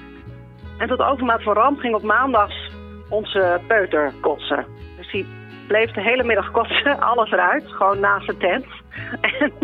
[0.79, 2.71] En tot overmaat van ramp ging op maandags
[3.09, 4.67] onze peuter kotsen.
[4.97, 5.27] Dus die
[5.69, 8.67] bleef de hele middag kotsen, alles eruit, gewoon naast de tent.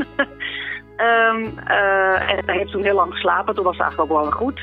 [0.97, 4.23] En, ehm, eh, en hij heeft toen heel lang geslapen, toen was het eigenlijk ook
[4.23, 4.61] wel goed.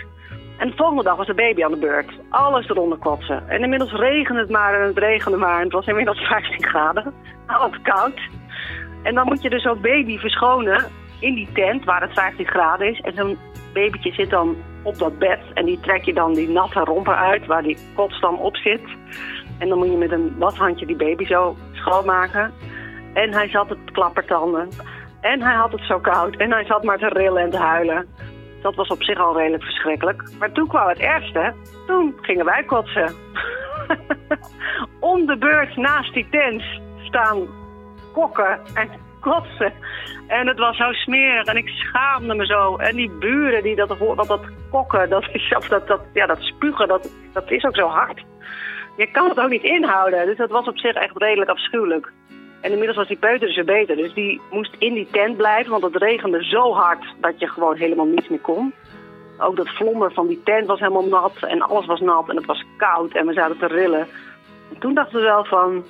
[0.57, 2.11] En de volgende dag was de baby aan de beurt.
[2.29, 3.49] Alles eronder kotsen.
[3.49, 5.57] En inmiddels regende het maar en het regende maar.
[5.57, 7.13] En het was inmiddels 15 graden.
[7.47, 8.19] Nou, koud.
[9.03, 10.85] En dan moet je dus zo'n baby verschonen
[11.19, 12.99] in die tent waar het 15 graden is.
[12.99, 13.37] En zo'n
[13.73, 15.39] babytje zit dan op dat bed.
[15.53, 18.81] En die trek je dan die natte romper uit waar die kots dan op zit.
[19.61, 22.53] En dan moet je met een washandje die baby zo schoonmaken.
[23.13, 24.69] En hij zat het klappertanden.
[25.19, 26.35] En hij had het zo koud.
[26.35, 28.07] En hij zat maar te rillen en te huilen.
[28.61, 30.23] Dat was op zich al redelijk verschrikkelijk.
[30.39, 31.53] Maar toen kwam het ergste.
[31.87, 33.13] Toen gingen wij kotsen.
[34.99, 36.63] Om de beurt naast die tent
[37.01, 37.47] staan
[38.13, 38.89] kokken en
[39.19, 39.73] kotsen.
[40.27, 42.75] En het was zo smerig en ik schaamde me zo.
[42.75, 45.25] En die buren die dat want dat kokken, dat,
[45.69, 48.23] dat, dat, ja, dat spugen, dat, dat is ook zo hard.
[48.97, 50.25] Je kan het ook niet inhouden.
[50.25, 52.11] Dus dat was op zich echt redelijk afschuwelijk.
[52.61, 53.95] En inmiddels was die peuter dus beter.
[53.95, 57.75] Dus die moest in die tent blijven, want het regende zo hard dat je gewoon
[57.75, 58.73] helemaal niets meer kon.
[59.37, 62.45] Ook dat vlonder van die tent was helemaal nat en alles was nat en het
[62.45, 64.07] was koud en we zaten te rillen.
[64.73, 65.83] En toen dachten we wel van,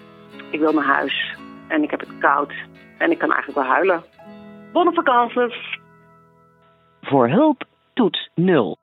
[0.50, 1.36] ik wil naar huis
[1.68, 2.54] en ik heb het koud
[2.98, 4.04] en ik kan eigenlijk wel huilen.
[4.72, 5.56] Bonne vakantie!
[7.02, 8.81] Voor hulp toets 0.